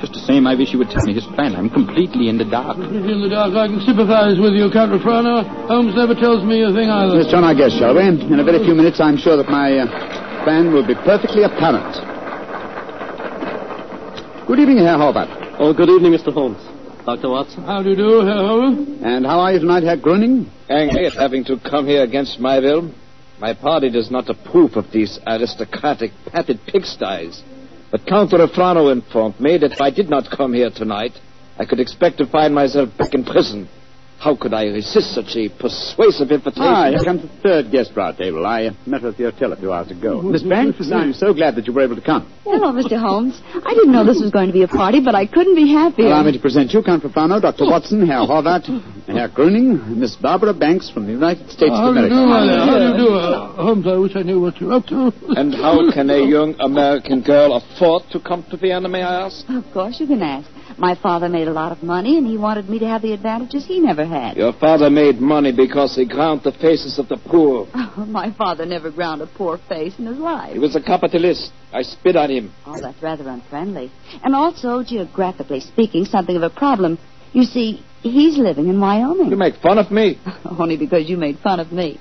Just 0.00 0.14
the 0.14 0.22
same, 0.22 0.46
I 0.46 0.54
wish 0.54 0.70
you 0.72 0.78
would 0.78 0.90
tell 0.90 1.02
me 1.04 1.12
his 1.12 1.26
plan. 1.34 1.56
I'm 1.58 1.68
completely 1.68 2.28
in 2.28 2.38
the 2.38 2.46
dark. 2.46 2.78
In 2.78 3.18
the 3.18 3.28
dark, 3.28 3.50
I 3.58 3.66
can 3.66 3.82
sympathize 3.82 4.38
with 4.38 4.54
you, 4.54 4.70
Count 4.70 4.94
Rofrano. 4.94 5.42
Holmes 5.66 5.94
never 5.98 6.14
tells 6.14 6.46
me 6.46 6.62
a 6.62 6.70
thing 6.70 6.86
either. 6.86 7.18
Let's 7.18 7.30
turn 7.30 7.42
our 7.42 7.54
guest, 7.54 7.78
shall 7.82 7.98
we? 7.98 8.06
In 8.06 8.38
a 8.38 8.44
very 8.46 8.62
few 8.62 8.78
minutes, 8.78 9.00
I'm 9.02 9.18
sure 9.18 9.36
that 9.36 9.50
my 9.50 9.74
uh, 9.82 10.44
plan 10.46 10.70
will 10.72 10.86
be 10.86 10.94
perfectly 10.94 11.42
apparent. 11.42 11.90
Good 14.46 14.60
evening, 14.60 14.78
Herr 14.78 14.96
Horvath. 14.96 15.28
Oh, 15.58 15.74
good 15.74 15.90
evening, 15.90 16.12
Mr. 16.14 16.32
Holmes. 16.32 16.62
Dr. 17.04 17.30
Watson. 17.30 17.64
How 17.64 17.82
do 17.82 17.90
you 17.90 17.96
do, 17.96 18.20
Herr 18.22 18.38
Holmes? 18.38 19.02
And 19.02 19.26
how 19.26 19.40
are 19.40 19.52
you 19.52 19.58
tonight, 19.58 19.82
Herr 19.82 19.96
Gruning? 19.96 20.46
Angry 20.70 21.06
at 21.06 21.14
having 21.14 21.44
to 21.46 21.58
come 21.58 21.86
here 21.86 22.02
against 22.02 22.38
my 22.38 22.60
will. 22.60 22.94
My 23.40 23.52
party 23.52 23.90
does 23.90 24.10
not 24.10 24.30
approve 24.30 24.76
of 24.76 24.92
these 24.92 25.18
aristocratic, 25.26 26.12
padded 26.26 26.60
pigsties. 26.66 27.42
But 27.90 28.06
Count 28.06 28.30
Rofrano 28.32 28.92
informed 28.92 29.40
me 29.40 29.56
that 29.58 29.72
if 29.72 29.80
I 29.80 29.90
did 29.90 30.10
not 30.10 30.30
come 30.30 30.52
here 30.52 30.70
tonight, 30.70 31.12
I 31.58 31.64
could 31.64 31.80
expect 31.80 32.18
to 32.18 32.26
find 32.26 32.54
myself 32.54 32.94
back 32.96 33.14
in 33.14 33.24
prison. 33.24 33.68
How 34.18 34.34
could 34.34 34.52
I 34.52 34.64
resist 34.64 35.14
such 35.14 35.36
a 35.36 35.48
persuasive 35.48 36.32
invitation? 36.32 36.62
Ah, 36.66 36.90
here 36.90 37.04
comes 37.04 37.22
the 37.22 37.28
third 37.40 37.70
guest 37.70 37.92
for 37.94 38.00
our 38.00 38.12
table. 38.12 38.44
I 38.44 38.66
uh, 38.66 38.72
met 38.84 39.02
her 39.02 39.10
at 39.10 39.16
the 39.16 39.30
hotel 39.30 39.52
a 39.52 39.56
few 39.56 39.72
hours 39.72 39.92
ago. 39.92 40.20
Miss 40.22 40.42
Banks, 40.42 40.90
I'm 40.90 41.12
so 41.12 41.32
glad 41.32 41.54
that 41.54 41.68
you 41.68 41.72
were 41.72 41.82
able 41.82 41.94
to 41.94 42.02
come. 42.02 42.26
Hello, 42.42 42.72
Mr. 42.72 42.98
Holmes. 42.98 43.40
I 43.54 43.74
didn't 43.74 43.92
know 43.92 44.04
this 44.04 44.20
was 44.20 44.32
going 44.32 44.48
to 44.48 44.52
be 44.52 44.64
a 44.64 44.68
party, 44.68 45.00
but 45.00 45.14
I 45.14 45.24
couldn't 45.26 45.54
be 45.54 45.68
happier. 45.72 46.06
Allow 46.06 46.24
me 46.24 46.32
to 46.32 46.40
present 46.40 46.72
you, 46.72 46.82
Count 46.82 47.04
Rofrano, 47.04 47.40
Dr. 47.40 47.66
Watson, 47.66 48.04
Herr 48.04 48.26
Horvath, 48.26 48.66
Herr 49.06 49.28
Gruning, 49.28 49.96
Miss 50.00 50.16
Barbara 50.16 50.52
Banks 50.52 50.90
from 50.90 51.06
the 51.06 51.12
United 51.12 51.48
States 51.50 51.70
How 51.70 51.90
of 51.90 51.94
do 51.94 52.00
you 52.00 52.06
America. 52.06 52.14
do, 52.16 52.26
my? 52.26 52.66
How 52.66 52.78
do 52.78 53.02
you 53.02 53.08
do? 53.08 53.14
Uh, 53.14 53.52
Holmes, 53.62 53.86
I 53.86 53.96
wish 53.98 54.16
I 54.16 54.22
knew 54.22 54.40
what 54.40 54.60
you're 54.60 54.72
up 54.72 54.86
to. 54.86 55.12
And 55.36 55.54
how 55.54 55.78
can 55.92 56.10
a 56.10 56.18
young 56.26 56.56
American 56.58 57.22
girl 57.22 57.54
afford 57.54 58.02
to 58.10 58.18
come 58.18 58.44
to 58.50 58.56
Vienna, 58.56 58.88
may 58.88 59.02
I 59.02 59.26
ask? 59.26 59.48
Of 59.48 59.64
course 59.72 60.00
you 60.00 60.08
can 60.08 60.22
ask. 60.22 60.50
My 60.76 60.94
father 60.94 61.28
made 61.28 61.48
a 61.48 61.52
lot 61.52 61.72
of 61.72 61.82
money, 61.82 62.18
and 62.18 62.26
he 62.26 62.36
wanted 62.36 62.68
me 62.68 62.78
to 62.80 62.86
have 62.86 63.02
the 63.02 63.12
advantages 63.12 63.66
he 63.66 63.80
never 63.80 64.06
had. 64.08 64.36
Your 64.36 64.52
father 64.52 64.90
made 64.90 65.20
money 65.20 65.52
because 65.52 65.94
he 65.94 66.06
ground 66.06 66.42
the 66.44 66.52
faces 66.52 66.98
of 66.98 67.08
the 67.08 67.16
poor. 67.16 67.68
Oh, 67.74 68.06
my 68.08 68.32
father 68.32 68.66
never 68.66 68.90
ground 68.90 69.22
a 69.22 69.26
poor 69.26 69.58
face 69.68 69.98
in 69.98 70.06
his 70.06 70.18
life. 70.18 70.52
He 70.52 70.58
was 70.58 70.74
a 70.76 70.82
capitalist. 70.82 71.52
I 71.72 71.82
spit 71.82 72.16
on 72.16 72.30
him. 72.30 72.52
Oh, 72.66 72.80
that's 72.80 73.02
rather 73.02 73.28
unfriendly. 73.28 73.92
And 74.22 74.34
also, 74.34 74.82
geographically 74.82 75.60
speaking, 75.60 76.04
something 76.04 76.36
of 76.36 76.42
a 76.42 76.50
problem. 76.50 76.98
You 77.32 77.44
see, 77.44 77.84
he's 78.02 78.38
living 78.38 78.68
in 78.68 78.80
Wyoming. 78.80 79.30
You 79.30 79.36
make 79.36 79.56
fun 79.56 79.78
of 79.78 79.90
me. 79.90 80.18
Only 80.44 80.76
because 80.76 81.08
you 81.08 81.16
made 81.16 81.38
fun 81.38 81.60
of 81.60 81.72
me. 81.72 82.00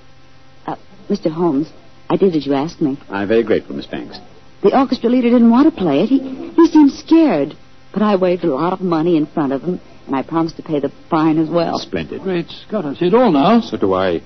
Uh, 0.66 0.76
Mr. 1.10 1.32
Holmes, 1.32 1.72
I 2.10 2.16
did 2.16 2.36
as 2.36 2.46
you 2.46 2.54
asked 2.54 2.82
me. 2.82 2.98
I'm 3.10 3.28
very 3.28 3.44
grateful, 3.44 3.76
Miss 3.76 3.88
Banks. 3.88 4.20
The 4.64 4.78
orchestra 4.78 5.10
leader 5.10 5.30
didn't 5.30 5.52
want 5.52 5.74
to 5.74 5.80
play 5.80 6.02
it. 6.02 6.08
He, 6.08 6.20
he 6.56 6.68
seemed 6.68 6.92
scared. 6.92 7.56
But 7.94 8.02
I 8.02 8.16
waved 8.16 8.44
a 8.44 8.54
lot 8.54 8.74
of 8.74 8.82
money 8.82 9.18
in 9.18 9.26
front 9.26 9.54
of 9.54 9.62
him, 9.64 9.80
and 10.08 10.16
I 10.16 10.24
promised 10.24 10.56
to 10.58 10.64
pay 10.64 10.80
the 10.80 10.92
fine 11.10 11.38
as 11.38 11.50
well. 11.50 11.78
Splendid. 11.78 12.22
Great 12.22 12.50
Scott, 12.68 12.86
I 12.86 12.96
see 12.96 13.08
it 13.08 13.14
all 13.14 13.32
now. 13.32 13.62
So 13.62 13.78
do 13.78 13.94
I. 13.94 14.22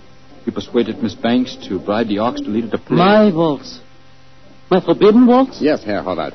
You 0.46 0.52
persuaded 0.52 1.02
Miss 1.04 1.13
Banks 1.13 1.56
to 1.67 1.80
bribe 1.80 2.08
the 2.08 2.20
ox 2.20 2.41
to 2.41 2.48
lead 2.48 2.65
leader 2.65 2.78
to 2.78 2.84
play. 2.84 2.98
My 2.98 3.32
waltz. 3.34 3.80
My 4.70 4.80
forbidden 4.84 5.28
waltz? 5.28 5.60
Yes, 5.62 5.84
Herr 5.84 6.02
Horvath. 6.02 6.34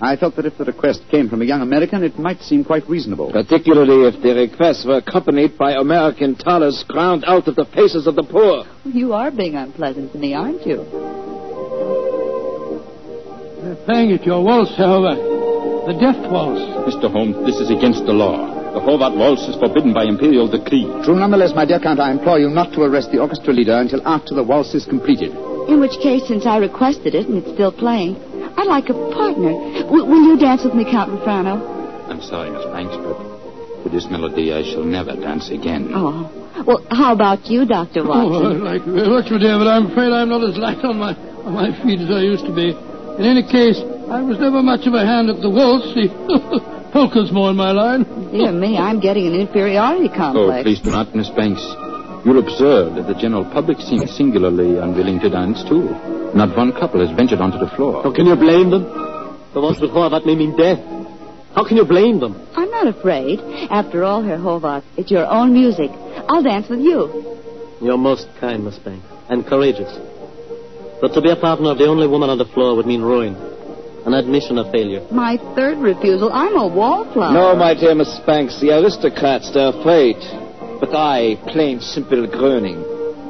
I 0.00 0.16
felt 0.16 0.34
that 0.36 0.46
if 0.46 0.58
the 0.58 0.64
request 0.64 1.02
came 1.10 1.28
from 1.28 1.42
a 1.42 1.44
young 1.44 1.60
American, 1.60 2.02
it 2.02 2.18
might 2.18 2.40
seem 2.40 2.64
quite 2.64 2.88
reasonable. 2.88 3.30
Particularly 3.30 4.08
if 4.08 4.20
the 4.22 4.34
requests 4.34 4.84
were 4.84 4.96
accompanied 4.96 5.56
by 5.56 5.72
American 5.72 6.34
dollars 6.34 6.84
ground 6.88 7.24
out 7.26 7.46
of 7.46 7.54
the 7.54 7.66
faces 7.66 8.06
of 8.06 8.16
the 8.16 8.24
poor. 8.24 8.64
You 8.84 9.12
are 9.12 9.30
being 9.30 9.54
unpleasant 9.54 10.12
to 10.12 10.18
me, 10.18 10.34
aren't 10.34 10.66
you? 10.66 10.78
They're 13.62 13.84
playing 13.84 14.10
it 14.10 14.24
your 14.24 14.42
waltz, 14.42 14.76
however. 14.76 15.14
The 15.86 15.98
death 16.00 16.30
waltz. 16.30 16.60
Mr. 16.90 17.10
Holmes, 17.10 17.46
this 17.46 17.56
is 17.56 17.70
against 17.70 18.04
the 18.04 18.12
law. 18.12 18.61
The 18.72 18.80
Horvath 18.80 19.16
waltz 19.16 19.42
is 19.48 19.56
forbidden 19.60 19.92
by 19.92 20.04
imperial 20.04 20.48
decree. 20.48 20.88
True, 21.04 21.16
nonetheless, 21.20 21.52
my 21.54 21.64
dear 21.64 21.78
Count, 21.78 22.00
I 22.00 22.10
implore 22.10 22.38
you 22.40 22.48
not 22.48 22.72
to 22.72 22.82
arrest 22.82 23.12
the 23.12 23.18
orchestra 23.20 23.52
leader 23.52 23.76
until 23.76 24.00
after 24.08 24.34
the 24.34 24.42
waltz 24.42 24.72
is 24.74 24.86
completed. 24.86 25.30
In 25.68 25.78
which 25.78 25.92
case, 26.02 26.26
since 26.26 26.46
I 26.46 26.56
requested 26.56 27.14
it 27.14 27.28
and 27.28 27.36
it's 27.44 27.52
still 27.52 27.70
playing, 27.70 28.16
I'd 28.56 28.66
like 28.66 28.88
a 28.88 28.94
partner. 29.12 29.52
W- 29.92 30.04
will 30.08 30.24
you 30.24 30.38
dance 30.40 30.64
with 30.64 30.72
me, 30.74 30.84
Count 30.88 31.12
Rofrano? 31.12 31.60
I'm 32.08 32.22
sorry, 32.22 32.48
Miss 32.50 32.64
Banks, 32.72 32.96
but 32.96 33.20
with 33.84 33.92
this 33.92 34.08
melody 34.08 34.52
I 34.52 34.62
shall 34.64 34.84
never 34.84 35.14
dance 35.20 35.50
again. 35.50 35.92
Oh. 35.92 36.32
Well, 36.66 36.80
how 36.90 37.12
about 37.12 37.46
you, 37.52 37.66
Dr. 37.68 38.00
Oh, 38.04 38.08
Watson? 38.08 38.24
Oh, 38.24 38.36
I 38.36 38.40
Watson? 38.40 38.64
like 38.64 38.82
you 38.88 38.92
very 38.96 39.08
much, 39.12 39.28
dear, 39.28 39.56
but 39.60 39.68
I'm 39.68 39.92
afraid 39.92 40.10
I'm 40.16 40.28
not 40.32 40.42
as 40.48 40.56
light 40.56 40.80
on 40.84 40.96
my 40.96 41.12
on 41.44 41.52
my 41.52 41.68
feet 41.84 42.00
as 42.00 42.10
I 42.10 42.24
used 42.24 42.46
to 42.48 42.54
be. 42.54 42.72
In 42.72 43.24
any 43.28 43.44
case, 43.44 43.76
I 44.08 44.24
was 44.24 44.40
never 44.40 44.62
much 44.64 44.86
of 44.88 44.94
a 44.94 45.04
hand 45.04 45.28
at 45.28 45.40
the 45.44 45.50
waltz. 45.52 45.92
The 46.92 47.30
more 47.32 47.50
in 47.50 47.56
my 47.56 47.72
line. 47.72 48.04
Dear 48.32 48.52
me, 48.52 48.76
I'm 48.76 49.00
getting 49.00 49.26
an 49.26 49.34
inferiority 49.34 50.08
complex. 50.08 50.36
Oh, 50.36 50.46
complex. 50.46 50.62
please 50.62 50.80
do 50.80 50.90
not, 50.90 51.14
Miss 51.14 51.30
Banks. 51.30 51.62
You'll 52.24 52.38
observe 52.38 52.94
that 52.96 53.06
the 53.08 53.18
general 53.18 53.44
public 53.44 53.78
seems 53.78 54.14
singularly 54.14 54.76
unwilling 54.76 55.18
to 55.20 55.30
dance, 55.30 55.64
too. 55.64 55.88
Not 56.36 56.56
one 56.56 56.72
couple 56.72 57.00
has 57.00 57.16
ventured 57.16 57.40
onto 57.40 57.58
the 57.58 57.68
floor. 57.76 58.02
How 58.02 58.12
can 58.12 58.26
you 58.26 58.36
blame 58.36 58.70
them? 58.70 58.84
The 59.54 59.60
waltz 59.60 59.80
with 59.80 59.90
Horvath 59.90 60.26
may 60.26 60.36
mean 60.36 60.56
death. 60.56 60.78
How 61.54 61.66
can 61.66 61.76
you 61.76 61.84
blame 61.84 62.20
them? 62.20 62.36
I'm 62.54 62.70
not 62.70 62.86
afraid. 62.86 63.40
After 63.70 64.04
all, 64.04 64.22
Herr 64.22 64.38
Horvath, 64.38 64.84
it's 64.96 65.10
your 65.10 65.26
own 65.26 65.52
music. 65.52 65.90
I'll 66.28 66.42
dance 66.42 66.68
with 66.68 66.80
you. 66.80 67.08
You're 67.80 67.98
most 67.98 68.28
kind, 68.38 68.64
Miss 68.64 68.78
Banks, 68.78 69.04
and 69.28 69.46
courageous. 69.46 69.90
But 71.00 71.14
to 71.14 71.20
be 71.20 71.30
a 71.30 71.36
partner 71.36 71.70
of 71.72 71.78
the 71.78 71.86
only 71.86 72.06
woman 72.06 72.30
on 72.30 72.38
the 72.38 72.44
floor 72.44 72.76
would 72.76 72.86
mean 72.86 73.02
ruin. 73.02 73.51
An 74.04 74.14
admission 74.14 74.58
of 74.58 74.70
failure. 74.72 75.06
My 75.12 75.36
third 75.54 75.78
refusal. 75.78 76.32
I'm 76.32 76.56
a 76.56 76.66
wallflower. 76.66 77.32
No, 77.32 77.54
my 77.54 77.74
dear 77.74 77.94
Miss 77.94 78.18
Banks, 78.26 78.60
the 78.60 78.70
aristocrats, 78.74 79.52
they're 79.52 79.68
afraid. 79.68 80.16
But 80.80 80.94
I, 80.94 81.36
plain, 81.52 81.78
simple 81.78 82.26
Gröning, 82.26 82.82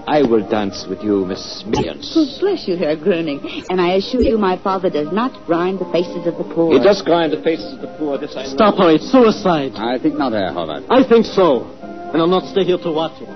I 0.08 0.22
will 0.22 0.48
dance 0.48 0.86
with 0.88 1.02
you, 1.02 1.26
Miss 1.26 1.62
Millions. 1.66 2.12
Oh, 2.16 2.24
bless 2.40 2.66
you, 2.66 2.76
Herr 2.76 2.96
Gruning. 2.96 3.64
And 3.68 3.80
I 3.80 3.94
assure 3.94 4.22
you 4.22 4.38
my 4.38 4.56
father 4.56 4.88
does 4.88 5.12
not 5.12 5.46
grind 5.46 5.78
the 5.78 5.84
faces 5.92 6.26
of 6.26 6.38
the 6.38 6.44
poor. 6.54 6.72
He 6.72 6.82
does 6.82 7.02
grind 7.02 7.32
the 7.32 7.42
faces 7.42 7.74
of 7.74 7.80
the 7.80 7.94
poor, 7.98 8.18
this 8.18 8.34
I 8.34 8.44
know. 8.44 8.54
Stop 8.54 8.78
her. 8.78 8.90
It's 8.90 9.12
suicide. 9.12 9.72
I 9.76 9.98
think 9.98 10.16
not, 10.16 10.32
Herr 10.32 10.50
Horvath. 10.50 10.86
I 10.90 11.06
think 11.06 11.26
so. 11.26 11.68
And 11.82 12.16
I'll 12.16 12.26
not 12.26 12.50
stay 12.50 12.64
here 12.64 12.78
to 12.78 12.90
watch 12.90 13.20
it. 13.20 13.28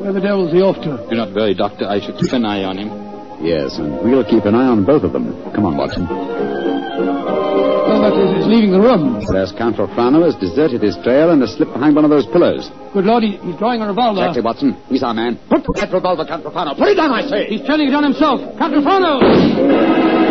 Where 0.00 0.12
the 0.12 0.20
devil's 0.20 0.52
he 0.52 0.62
off 0.62 0.76
to? 0.82 1.06
Do 1.10 1.16
not 1.16 1.34
worry, 1.34 1.54
Doctor. 1.54 1.86
I 1.86 2.00
should 2.00 2.16
keep 2.18 2.32
an 2.32 2.44
eye 2.44 2.64
on 2.64 2.78
him. 2.78 3.07
Yes, 3.40 3.78
and 3.78 4.02
we'll 4.02 4.24
keep 4.24 4.44
an 4.44 4.54
eye 4.54 4.66
on 4.66 4.84
both 4.84 5.04
of 5.04 5.12
them. 5.12 5.32
Come 5.54 5.64
on, 5.64 5.76
Watson. 5.76 6.06
Well, 6.06 8.14
is, 8.14 8.36
he's 8.36 8.46
leaving 8.46 8.72
the 8.72 8.80
room. 8.80 9.22
There's 9.30 9.52
Count 9.52 9.76
Rofrano 9.76 10.24
has 10.24 10.34
deserted 10.36 10.82
his 10.82 10.96
trail 11.02 11.30
and 11.30 11.40
has 11.42 11.54
slipped 11.54 11.72
behind 11.72 11.94
one 11.94 12.04
of 12.04 12.10
those 12.10 12.26
pillows. 12.26 12.70
Good 12.92 13.04
Lord, 13.04 13.22
he, 13.22 13.36
he's 13.38 13.56
drawing 13.56 13.80
a 13.80 13.86
revolver. 13.86 14.20
Exactly, 14.20 14.42
Watson. 14.42 14.76
He's 14.88 15.02
our 15.02 15.14
man. 15.14 15.38
Put 15.48 15.64
that 15.76 15.92
revolver, 15.92 16.24
Count 16.26 16.44
Rofrano. 16.44 16.76
Put 16.76 16.88
it 16.88 16.96
down, 16.96 17.12
I 17.12 17.22
say. 17.22 17.46
He's 17.46 17.66
turning 17.66 17.88
it 17.88 17.94
on 17.94 18.04
himself. 18.04 18.40
Count 18.58 18.74
Rofrano! 18.74 20.28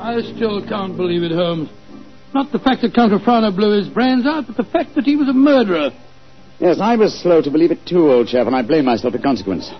I 0.00 0.22
still 0.34 0.66
can't 0.66 0.96
believe 0.96 1.22
it, 1.22 1.32
Holmes. 1.32 1.70
Not 2.32 2.52
the 2.52 2.58
fact 2.60 2.82
that 2.82 2.94
Count 2.94 3.12
Rofrano 3.12 3.54
blew 3.54 3.76
his 3.76 3.88
brains 3.88 4.24
out, 4.26 4.46
but 4.46 4.56
the 4.56 4.70
fact 4.70 4.94
that 4.94 5.04
he 5.04 5.16
was 5.16 5.28
a 5.28 5.32
murderer. 5.32 5.90
Yes, 6.60 6.78
I 6.80 6.96
was 6.96 7.18
slow 7.20 7.42
to 7.42 7.50
believe 7.50 7.70
it 7.70 7.86
too, 7.86 8.10
old 8.10 8.28
chap, 8.28 8.46
and 8.46 8.54
I 8.54 8.62
blame 8.62 8.84
myself 8.84 9.14
in 9.14 9.22
consequence. 9.22 9.70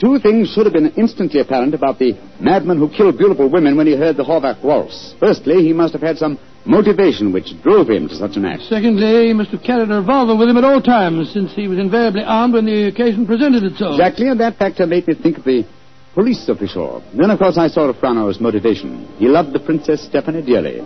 Two 0.00 0.18
things 0.18 0.52
should 0.52 0.66
have 0.66 0.72
been 0.72 0.92
instantly 0.96 1.40
apparent 1.40 1.72
about 1.72 1.98
the 1.98 2.18
madman 2.40 2.78
who 2.78 2.90
killed 2.90 3.16
beautiful 3.16 3.48
women 3.48 3.76
when 3.76 3.86
he 3.86 3.96
heard 3.96 4.16
the 4.16 4.24
Horvath 4.24 4.62
waltz. 4.62 5.14
Firstly, 5.20 5.62
he 5.62 5.72
must 5.72 5.92
have 5.92 6.02
had 6.02 6.18
some 6.18 6.38
motivation 6.66 7.32
which 7.32 7.54
drove 7.62 7.88
him 7.88 8.08
to 8.08 8.16
such 8.16 8.36
an 8.36 8.44
act. 8.44 8.62
Secondly, 8.62 9.28
he 9.28 9.32
must 9.32 9.50
have 9.50 9.62
carried 9.62 9.90
a 9.90 9.94
revolver 10.00 10.34
with 10.34 10.48
him 10.48 10.56
at 10.56 10.64
all 10.64 10.82
times, 10.82 11.32
since 11.32 11.54
he 11.54 11.68
was 11.68 11.78
invariably 11.78 12.22
armed 12.26 12.54
when 12.54 12.66
the 12.66 12.88
occasion 12.88 13.24
presented 13.26 13.62
itself. 13.62 13.92
Exactly, 13.94 14.28
and 14.28 14.40
that 14.40 14.56
factor 14.56 14.86
made 14.86 15.06
me 15.06 15.14
think 15.14 15.38
of 15.38 15.44
the 15.44 15.64
police 16.12 16.48
official. 16.48 17.04
Then, 17.16 17.30
of 17.30 17.38
course, 17.38 17.56
I 17.56 17.68
saw 17.68 17.92
Rofrano's 17.92 18.40
motivation. 18.40 19.06
He 19.18 19.28
loved 19.28 19.52
the 19.52 19.60
Princess 19.60 20.04
Stephanie 20.04 20.42
dearly. 20.42 20.82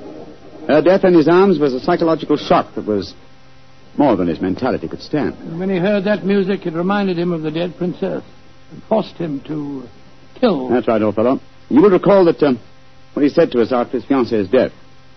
Her 0.69 0.83
death 0.83 1.05
in 1.05 1.15
his 1.15 1.29
arms 1.29 1.59
was 1.59 1.73
a 1.73 1.81
psychological 1.81 2.37
shock 2.37 2.75
that 2.75 2.85
was 2.87 3.15
more 3.97 4.17
than 4.17 4.29
his 4.29 4.41
mentality 4.41 4.87
could 4.87 5.01
stand. 5.01 5.39
And 5.39 5.59
when 5.59 5.71
he 5.71 5.79
heard 5.79 6.05
that 6.05 6.25
music, 6.25 6.67
it 6.67 6.75
reminded 6.75 7.19
him 7.19 7.33
of 7.33 7.41
the 7.41 7.51
dead 7.51 7.77
princess 7.79 8.23
and 8.71 8.83
forced 8.85 9.17
him 9.17 9.41
to 9.49 9.89
kill. 10.39 10.69
That's 10.69 10.87
right, 10.87 11.01
old 11.01 11.15
fellow. 11.15 11.41
You 11.71 11.81
will 11.81 11.91
recall 11.91 12.27
that 12.27 12.43
um, 12.43 12.61
what 13.15 13.23
he 13.23 13.31
said 13.31 13.51
to 13.53 13.63
us 13.63 13.73
after 13.73 13.99
his 13.99 14.05
fiancée's 14.05 14.51
death. 14.51 14.73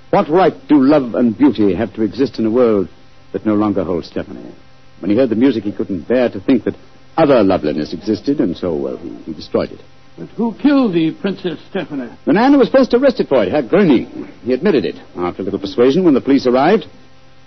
What 0.09 0.29
right 0.29 0.53
do 0.69 0.81
love 0.81 1.15
and 1.15 1.37
beauty 1.37 1.75
have 1.75 1.93
to 1.95 2.01
exist 2.01 2.39
in 2.39 2.45
a 2.45 2.51
world 2.51 2.87
that 3.33 3.45
no 3.45 3.55
longer 3.55 3.83
holds 3.83 4.07
Stephanie? 4.07 4.55
When 4.99 5.11
he 5.11 5.17
heard 5.17 5.29
the 5.29 5.35
music, 5.35 5.65
he 5.65 5.73
couldn't 5.73 6.07
bear 6.07 6.29
to 6.29 6.39
think 6.39 6.63
that 6.63 6.75
other 7.17 7.43
loveliness 7.43 7.93
existed, 7.93 8.39
and 8.39 8.55
so, 8.55 8.73
well, 8.73 8.97
he, 8.97 9.09
he 9.23 9.33
destroyed 9.33 9.71
it. 9.71 9.81
But 10.17 10.27
who 10.29 10.53
killed 10.61 10.93
the 10.93 11.15
Princess 11.21 11.59
Stephanie? 11.69 12.09
The 12.25 12.33
man 12.33 12.51
who 12.53 12.59
was 12.59 12.69
first 12.69 12.93
arrested 12.93 13.27
for 13.27 13.43
it, 13.43 13.51
Herr 13.51 13.63
Gröning. 13.63 14.27
He 14.43 14.53
admitted 14.53 14.85
it. 14.85 14.95
After 15.15 15.41
a 15.41 15.45
little 15.45 15.59
persuasion, 15.59 16.03
when 16.03 16.13
the 16.13 16.21
police 16.21 16.45
arrived, 16.45 16.85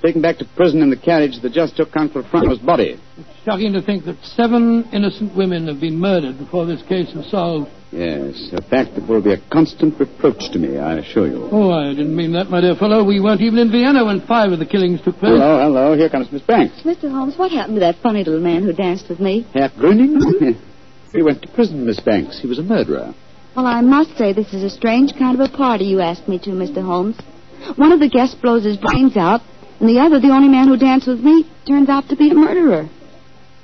taken 0.02 0.20
back 0.20 0.38
to 0.38 0.44
prison 0.56 0.82
in 0.82 0.90
the 0.90 0.96
carriage 0.96 1.40
that 1.42 1.52
just 1.52 1.76
took 1.76 1.92
Count 1.92 2.12
Rofrano's 2.12 2.58
body. 2.58 3.00
It's 3.16 3.28
shocking 3.44 3.72
to 3.74 3.82
think 3.82 4.04
that 4.04 4.16
seven 4.24 4.84
innocent 4.92 5.36
women 5.36 5.66
have 5.68 5.80
been 5.80 5.98
murdered 5.98 6.38
before 6.38 6.66
this 6.66 6.82
case 6.82 7.08
is 7.10 7.30
solved. 7.30 7.70
Yes, 7.92 8.50
a 8.52 8.60
fact 8.60 8.96
that 8.96 9.08
will 9.08 9.22
be 9.22 9.32
a 9.32 9.40
constant 9.52 9.98
reproach 10.00 10.50
to 10.52 10.58
me, 10.58 10.78
I 10.78 10.98
assure 10.98 11.28
you. 11.28 11.48
Oh, 11.52 11.70
I 11.70 11.90
didn't 11.90 12.16
mean 12.16 12.32
that, 12.32 12.50
my 12.50 12.60
dear 12.60 12.74
fellow. 12.74 13.04
We 13.04 13.20
weren't 13.20 13.40
even 13.40 13.58
in 13.60 13.70
Vienna 13.70 14.04
when 14.04 14.20
five 14.26 14.50
of 14.50 14.58
the 14.58 14.66
killings 14.66 15.00
took 15.02 15.16
place. 15.18 15.32
Hello, 15.32 15.60
hello. 15.62 15.96
Here 15.96 16.08
comes 16.10 16.30
Miss 16.32 16.42
Banks. 16.42 16.82
Mr. 16.82 17.08
Holmes, 17.10 17.38
what 17.38 17.52
happened 17.52 17.76
to 17.76 17.80
that 17.80 17.96
funny 18.02 18.24
little 18.24 18.40
man 18.40 18.64
who 18.64 18.72
danced 18.72 19.08
with 19.08 19.20
me? 19.20 19.46
Herr 19.54 19.68
Gröning? 19.70 20.16
Mm-hmm. 20.16 20.70
he 21.14 21.22
went 21.22 21.42
to 21.42 21.48
prison, 21.48 21.86
Miss 21.86 22.00
Banks. 22.00 22.40
He 22.40 22.46
was 22.46 22.58
a 22.58 22.62
murderer. 22.62 23.14
Well, 23.56 23.66
I 23.66 23.80
must 23.80 24.16
say 24.18 24.32
this 24.32 24.52
is 24.52 24.64
a 24.64 24.70
strange 24.70 25.14
kind 25.16 25.40
of 25.40 25.48
a 25.48 25.56
party 25.56 25.84
you 25.84 26.00
asked 26.00 26.28
me 26.28 26.38
to, 26.40 26.50
Mr. 26.50 26.84
Holmes. 26.84 27.16
One 27.76 27.92
of 27.92 28.00
the 28.00 28.08
guests 28.08 28.34
blows 28.34 28.64
his 28.64 28.76
brains 28.76 29.16
out, 29.16 29.40
and 29.78 29.88
the 29.88 30.00
other, 30.00 30.20
the 30.20 30.30
only 30.30 30.48
man 30.48 30.68
who 30.68 30.76
danced 30.76 31.06
with 31.06 31.20
me, 31.20 31.48
turns 31.66 31.88
out 31.88 32.08
to 32.08 32.16
be 32.16 32.30
a 32.30 32.34
murderer. 32.34 32.88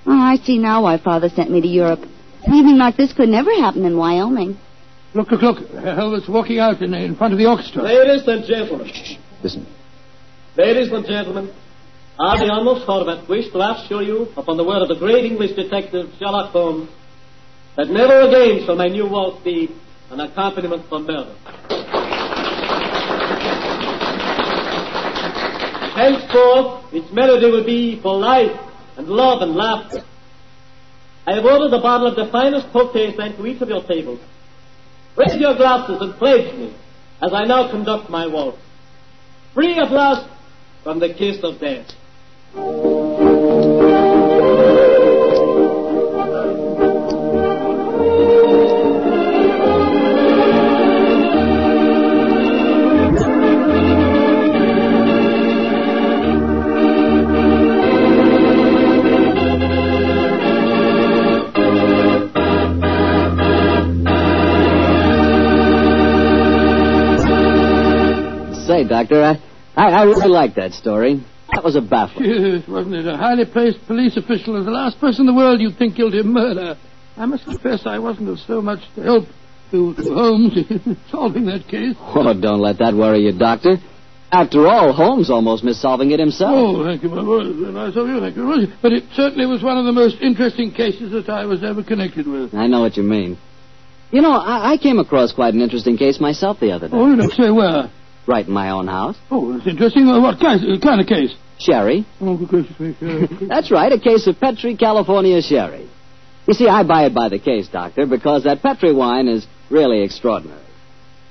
Oh, 0.06 0.18
I 0.18 0.36
see 0.36 0.58
now 0.58 0.84
why 0.84 0.98
Father 0.98 1.28
sent 1.28 1.50
me 1.50 1.60
to 1.60 1.68
Europe. 1.68 2.00
An 2.44 2.54
evening 2.54 2.78
like 2.78 2.96
this 2.96 3.12
could 3.12 3.28
never 3.28 3.50
happen 3.50 3.84
in 3.84 3.96
Wyoming. 3.96 4.56
Look, 5.12 5.30
look, 5.32 5.42
look. 5.42 5.58
Helvet's 5.70 6.28
walking 6.28 6.60
out 6.60 6.80
in, 6.80 6.94
in 6.94 7.16
front 7.16 7.32
of 7.32 7.38
the 7.38 7.46
orchestra. 7.46 7.82
Ladies 7.82 8.26
and 8.26 8.44
gentlemen. 8.46 8.90
Listen. 9.42 9.66
Ladies 10.56 10.92
and 10.92 11.04
gentlemen, 11.04 11.52
I, 12.18 12.38
the 12.38 12.50
Honorable 12.50 12.84
Horvath, 12.86 13.28
wish 13.28 13.50
to 13.52 13.58
assure 13.58 14.02
you, 14.02 14.28
upon 14.36 14.56
the 14.56 14.64
word 14.64 14.82
of 14.82 14.88
the 14.88 14.96
great 14.96 15.24
English 15.24 15.56
detective 15.56 16.10
Sherlock 16.18 16.52
Holmes, 16.52 16.88
that 17.76 17.88
never 17.88 18.20
again 18.22 18.64
shall 18.66 18.76
my 18.76 18.88
new 18.88 19.06
waltz 19.08 19.42
be 19.44 19.68
an 20.10 20.20
accompaniment 20.20 20.86
for 20.88 20.98
murder. 20.98 21.34
Henceforth, 25.94 26.94
its 26.94 27.12
melody 27.12 27.50
will 27.50 27.64
be 27.64 28.00
for 28.00 28.18
life 28.18 28.58
and 28.96 29.08
love 29.08 29.42
and 29.42 29.54
laughter. 29.54 30.02
I 31.26 31.34
have 31.34 31.44
ordered 31.44 31.72
a 31.72 31.80
bottle 31.80 32.06
of 32.06 32.16
the 32.16 32.30
finest 32.32 32.68
Tokay 32.68 33.16
sent 33.16 33.36
to 33.36 33.46
each 33.46 33.60
of 33.60 33.68
your 33.68 33.82
tables. 33.84 34.20
Raise 35.16 35.36
your 35.36 35.54
glasses 35.56 35.98
and 36.00 36.14
pledge 36.14 36.54
me 36.56 36.74
as 37.22 37.32
I 37.32 37.44
now 37.44 37.70
conduct 37.70 38.08
my 38.08 38.26
waltz. 38.26 38.58
Free 39.54 39.78
at 39.78 39.90
last 39.90 40.28
from 40.82 40.98
the 41.00 41.12
kiss 41.12 41.38
of 41.42 41.60
death. 41.60 41.86
Doctor, 69.00 69.22
I, 69.22 69.40
I, 69.76 69.90
I 70.00 70.02
really 70.04 70.28
like 70.28 70.54
that 70.56 70.72
story. 70.72 71.24
That 71.52 71.64
was 71.64 71.76
a 71.76 71.80
baffling. 71.80 72.30
Yes, 72.30 72.68
wasn't 72.68 72.94
it? 72.96 73.06
A 73.06 73.16
highly 73.16 73.44
placed 73.44 73.86
police 73.86 74.16
official 74.16 74.56
is 74.58 74.64
the 74.66 74.70
last 74.70 75.00
person 75.00 75.22
in 75.22 75.26
the 75.26 75.34
world 75.34 75.60
you'd 75.60 75.76
think 75.76 75.96
guilty 75.96 76.20
of 76.20 76.26
murder. 76.26 76.76
I 77.16 77.26
must 77.26 77.44
confess 77.44 77.86
I 77.86 77.98
wasn't 77.98 78.28
of 78.28 78.38
so 78.40 78.60
much 78.62 78.80
help 78.94 79.24
to, 79.72 79.94
to 79.94 80.02
Holmes 80.14 80.56
in 80.56 80.96
solving 81.10 81.46
that 81.46 81.66
case. 81.68 81.96
Oh, 81.98 82.32
don't 82.38 82.60
let 82.60 82.78
that 82.78 82.94
worry 82.94 83.24
you, 83.24 83.36
Doctor. 83.36 83.76
After 84.32 84.68
all, 84.68 84.92
Holmes 84.92 85.28
almost 85.28 85.64
missed 85.64 85.80
solving 85.80 86.12
it 86.12 86.20
himself. 86.20 86.52
Oh, 86.54 86.84
thank 86.84 87.02
you, 87.02 87.08
my 87.08 87.22
boy. 87.22 87.42
Nice 87.42 87.96
of 87.96 88.06
you. 88.06 88.20
Thank 88.20 88.36
you 88.36 88.46
very 88.46 88.66
much. 88.66 88.78
But 88.80 88.92
it 88.92 89.04
certainly 89.14 89.46
was 89.46 89.62
one 89.62 89.76
of 89.76 89.84
the 89.86 89.92
most 89.92 90.20
interesting 90.20 90.70
cases 90.72 91.10
that 91.10 91.28
I 91.28 91.46
was 91.46 91.64
ever 91.64 91.82
connected 91.82 92.28
with. 92.28 92.54
I 92.54 92.68
know 92.68 92.80
what 92.80 92.96
you 92.96 93.02
mean. 93.02 93.38
You 94.12 94.22
know, 94.22 94.32
I, 94.32 94.72
I 94.72 94.76
came 94.76 94.98
across 95.00 95.32
quite 95.32 95.54
an 95.54 95.60
interesting 95.60 95.96
case 95.96 96.20
myself 96.20 96.60
the 96.60 96.70
other 96.70 96.88
day. 96.88 96.96
Oh, 96.96 97.10
you 97.10 97.16
don't 97.16 97.32
say 97.32 97.50
where. 97.50 97.90
Right 98.30 98.46
in 98.46 98.52
my 98.52 98.70
own 98.70 98.86
house. 98.86 99.16
Oh, 99.28 99.52
that's 99.52 99.66
interesting. 99.66 100.06
Uh, 100.06 100.20
what 100.20 100.38
kind, 100.38 100.60
uh, 100.62 100.78
kind 100.78 101.00
of 101.00 101.08
case? 101.08 101.34
Sherry. 101.58 102.06
Oh, 102.20 102.36
good 102.38 102.48
gracious 102.48 102.78
me. 102.78 103.48
That's 103.48 103.72
right, 103.72 103.90
a 103.90 103.98
case 103.98 104.28
of 104.28 104.38
Petri 104.38 104.76
California 104.76 105.42
sherry. 105.42 105.90
You 106.46 106.54
see, 106.54 106.68
I 106.68 106.84
buy 106.84 107.06
it 107.06 107.14
by 107.14 107.28
the 107.28 107.40
case, 107.40 107.66
Doctor, 107.66 108.06
because 108.06 108.44
that 108.44 108.62
Petri 108.62 108.94
wine 108.94 109.26
is 109.26 109.44
really 109.68 110.04
extraordinary. 110.04 110.62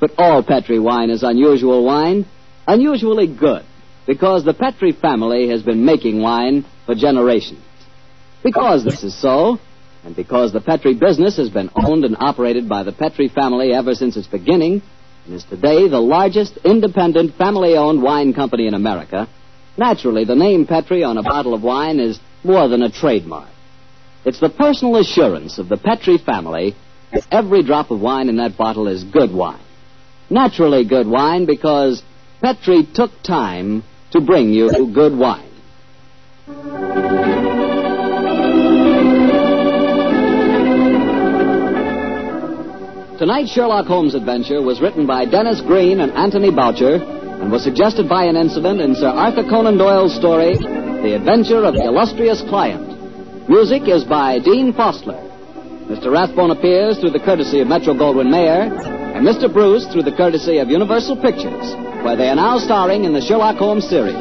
But 0.02 0.12
all 0.18 0.44
Petri 0.44 0.78
wine 0.78 1.10
is 1.10 1.24
unusual 1.24 1.86
wine, 1.86 2.26
unusually 2.68 3.34
good, 3.34 3.64
because 4.06 4.44
the 4.44 4.54
Petri 4.54 4.92
family 4.92 5.48
has 5.48 5.64
been 5.64 5.86
making 5.86 6.22
wine 6.22 6.66
for 6.86 6.96
generations. 6.96 7.64
Because 8.44 8.84
this 8.84 9.04
is 9.06 9.20
so, 9.20 9.58
and 10.04 10.18
because 10.18 10.52
the 10.52 10.62
Petri 10.62 10.96
business 10.96 11.38
has 11.38 11.50
been 11.50 11.70
owned 11.76 12.04
and 12.04 12.18
operated 12.20 12.68
by 12.68 12.84
the 12.84 12.92
Petri 12.92 13.30
family 13.30 13.72
ever 13.74 13.94
since 13.94 14.18
its 14.18 14.28
beginning, 14.28 14.82
and 15.26 15.36
is 15.36 15.44
today 15.44 15.88
the 15.88 16.00
largest 16.00 16.58
independent 16.64 17.36
family-owned 17.36 18.02
wine 18.02 18.34
company 18.34 18.68
in 18.68 18.74
America, 18.74 19.28
naturally 19.78 20.26
the 20.26 20.36
name 20.36 20.66
Petri 20.66 21.04
on 21.04 21.18
a 21.18 21.24
bottle 21.24 21.54
of 21.54 21.64
wine 21.64 22.00
is 22.00 22.20
more 22.44 22.68
than 22.68 22.82
a 22.82 22.92
trademark. 22.92 23.50
It's 24.26 24.40
the 24.40 24.50
personal 24.50 24.98
assurance 24.98 25.60
of 25.60 25.70
the 25.70 25.78
Petri 25.78 26.18
family 26.18 26.76
that 27.12 27.26
every 27.32 27.64
drop 27.64 27.92
of 27.92 28.00
wine 28.00 28.30
in 28.30 28.38
that 28.38 28.58
bottle 28.58 28.88
is 28.88 29.04
good 29.04 29.34
wine. 29.34 29.64
Naturally 30.30 30.86
good 30.86 31.08
wine 31.08 31.46
because 31.46 32.04
Petri 32.42 32.88
took 32.94 33.12
time 33.24 33.84
to 34.12 34.22
bring 34.22 34.50
you 34.54 34.92
good 34.94 35.18
wine. 35.18 35.50
Tonight's 43.20 43.52
Sherlock 43.52 43.86
Holmes 43.86 44.16
adventure 44.16 44.62
was 44.62 44.80
written 44.80 45.06
by 45.06 45.26
Denis 45.26 45.60
Green 45.60 46.00
and 46.00 46.14
Anthony 46.14 46.52
Boucher 46.52 47.04
and 47.04 47.52
was 47.52 47.66
suggested 47.66 48.08
by 48.08 48.24
an 48.24 48.38
incident 48.38 48.80
in 48.80 48.96
Sir 48.96 49.10
Arthur 49.10 49.44
Conan 49.44 49.78
Doyle's 49.78 50.16
story, 50.16 50.56
The 50.56 51.20
Adventure 51.20 51.66
of 51.66 51.74
the 51.74 51.84
Illustrious 51.84 52.42
Client. 52.48 52.80
Music 53.50 53.90
is 53.90 54.06
by 54.06 54.40
Dean 54.40 54.72
Fostler. 54.72 55.20
Mr. 55.92 56.10
Rathbone 56.14 56.52
appears 56.52 56.98
through 56.98 57.12
the 57.12 57.20
courtesy 57.20 57.60
of 57.60 57.68
Metro 57.68 57.94
Goldwyn 57.94 58.32
Mayer, 58.32 58.72
and 58.72 59.28
Mr. 59.28 59.52
Bruce 59.52 59.86
through 59.92 60.04
the 60.04 60.16
courtesy 60.16 60.60
of 60.60 60.70
Universal 60.70 61.18
Pictures, 61.18 61.76
where 62.08 62.16
they 62.16 62.30
are 62.30 62.40
now 62.40 62.58
starring 62.58 63.04
in 63.04 63.12
the 63.12 63.20
Sherlock 63.20 63.58
Holmes 63.58 63.84
series. 63.84 64.16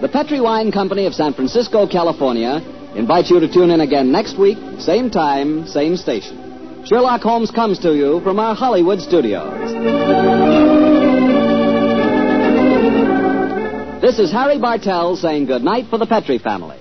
The 0.00 0.08
Petri 0.10 0.40
Wine 0.40 0.72
Company 0.72 1.04
of 1.04 1.12
San 1.12 1.34
Francisco, 1.34 1.86
California, 1.86 2.79
invites 2.94 3.30
you 3.30 3.40
to 3.40 3.52
tune 3.52 3.70
in 3.70 3.80
again 3.80 4.12
next 4.12 4.38
week, 4.38 4.58
same 4.78 5.10
time, 5.10 5.66
same 5.66 5.96
station. 5.96 6.84
Sherlock 6.86 7.20
Holmes 7.20 7.50
comes 7.50 7.78
to 7.80 7.94
you 7.94 8.20
from 8.22 8.38
our 8.38 8.54
Hollywood 8.54 9.00
studios. 9.00 9.70
This 14.00 14.18
is 14.18 14.32
Harry 14.32 14.58
Bartell 14.58 15.16
saying 15.16 15.46
goodnight 15.46 15.86
for 15.88 15.98
the 15.98 16.06
Petri 16.06 16.38
family. 16.38 16.78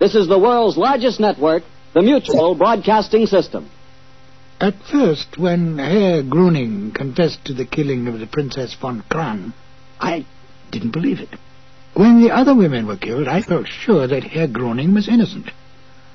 This 0.00 0.14
is 0.14 0.28
the 0.28 0.38
world's 0.38 0.76
largest 0.76 1.20
network, 1.20 1.62
the 1.94 2.02
Mutual 2.02 2.54
Broadcasting 2.54 3.26
System. 3.26 3.70
At 4.60 4.74
first, 4.90 5.38
when 5.38 5.78
Herr 5.78 6.22
Gruning 6.22 6.92
confessed 6.92 7.44
to 7.44 7.54
the 7.54 7.64
killing 7.66 8.08
of 8.08 8.18
the 8.18 8.26
Princess 8.26 8.74
von 8.80 9.04
Kran, 9.08 9.52
I 10.00 10.26
didn't 10.72 10.92
believe 10.92 11.20
it. 11.20 11.28
When 11.98 12.22
the 12.22 12.30
other 12.30 12.54
women 12.54 12.86
were 12.86 12.96
killed, 12.96 13.26
I 13.26 13.42
felt 13.42 13.66
sure 13.66 14.06
that 14.06 14.22
Herr 14.22 14.46
Gruning 14.46 14.94
was 14.94 15.08
innocent. 15.08 15.50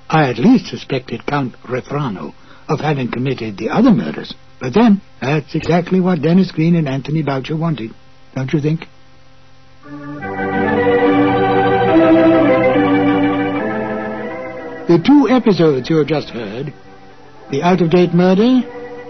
I 0.09 0.29
at 0.29 0.37
least 0.37 0.67
suspected 0.67 1.25
Count 1.25 1.61
Rofrano 1.63 2.33
of 2.69 2.79
having 2.79 3.11
committed 3.11 3.57
the 3.57 3.69
other 3.69 3.91
murders. 3.91 4.33
But 4.61 4.73
then, 4.73 5.01
that's 5.19 5.55
exactly 5.55 5.99
what 5.99 6.21
Denis 6.21 6.53
Green 6.53 6.77
and 6.77 6.87
Anthony 6.87 7.21
Boucher 7.21 7.57
wanted, 7.57 7.91
don't 8.33 8.53
you 8.53 8.61
think? 8.61 8.87
The 14.87 15.03
two 15.05 15.27
episodes 15.29 15.89
you 15.89 15.97
have 15.97 16.07
just 16.07 16.29
heard, 16.29 16.73
The 17.51 17.61
Out-of-Date 17.61 18.13
Murder 18.13 18.61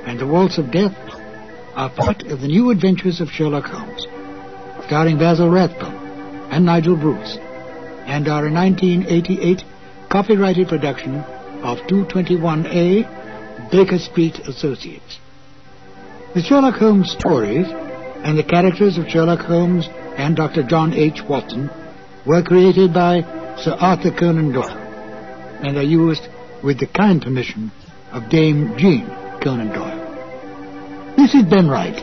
and 0.07 0.19
The 0.19 0.25
Waltz 0.25 0.57
of 0.57 0.71
Death, 0.71 0.97
are 1.75 1.91
part 1.91 2.23
of 2.23 2.41
the 2.41 2.47
new 2.47 2.71
adventures 2.71 3.21
of 3.21 3.29
Sherlock 3.29 3.65
Holmes, 3.65 4.07
starring 4.87 5.19
Basil 5.19 5.51
Rathbone 5.51 6.02
and 6.53 6.65
Nigel 6.65 6.95
Bruce, 6.95 7.39
and 8.05 8.27
are 8.27 8.45
a 8.45 8.51
1988 8.53 9.63
copyrighted 10.09 10.67
production 10.67 11.15
of 11.65 11.79
221B 11.87 13.71
Baker 13.71 13.97
Street 13.97 14.37
Associates. 14.41 15.17
The 16.35 16.43
Sherlock 16.43 16.75
Holmes 16.75 17.09
stories 17.11 17.65
and 17.67 18.37
the 18.37 18.43
characters 18.43 18.99
of 18.99 19.09
Sherlock 19.09 19.39
Holmes 19.39 19.89
and 20.15 20.35
Dr. 20.35 20.61
John 20.61 20.93
H. 20.93 21.23
Watson 21.27 21.71
were 22.23 22.43
created 22.43 22.93
by 22.93 23.21
Sir 23.57 23.75
Arthur 23.79 24.11
Conan 24.11 24.51
Doyle 24.51 24.77
and 25.63 25.75
are 25.75 25.81
used 25.81 26.27
with 26.63 26.79
the 26.79 26.87
kind 26.87 27.19
permission 27.19 27.71
of 28.11 28.29
Dame 28.29 28.77
Jean 28.77 29.07
Conan 29.41 29.69
Doyle. 29.69 31.15
This 31.17 31.33
is 31.33 31.45
Ben 31.45 31.67
Wright. 31.67 31.97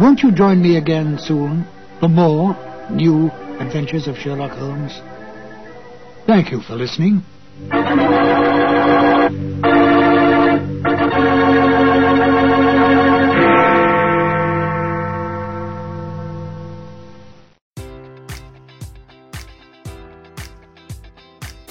Won't 0.00 0.22
you 0.22 0.30
join 0.30 0.62
me 0.62 0.76
again 0.76 1.18
soon 1.18 1.66
for 1.98 2.08
more 2.08 2.54
new 2.88 3.30
adventures 3.60 4.08
of 4.08 4.16
Sherlock 4.16 4.52
Holmes? 4.52 5.00
Thank 6.26 6.50
you 6.50 6.60
for 6.62 6.74
listening. 6.74 7.22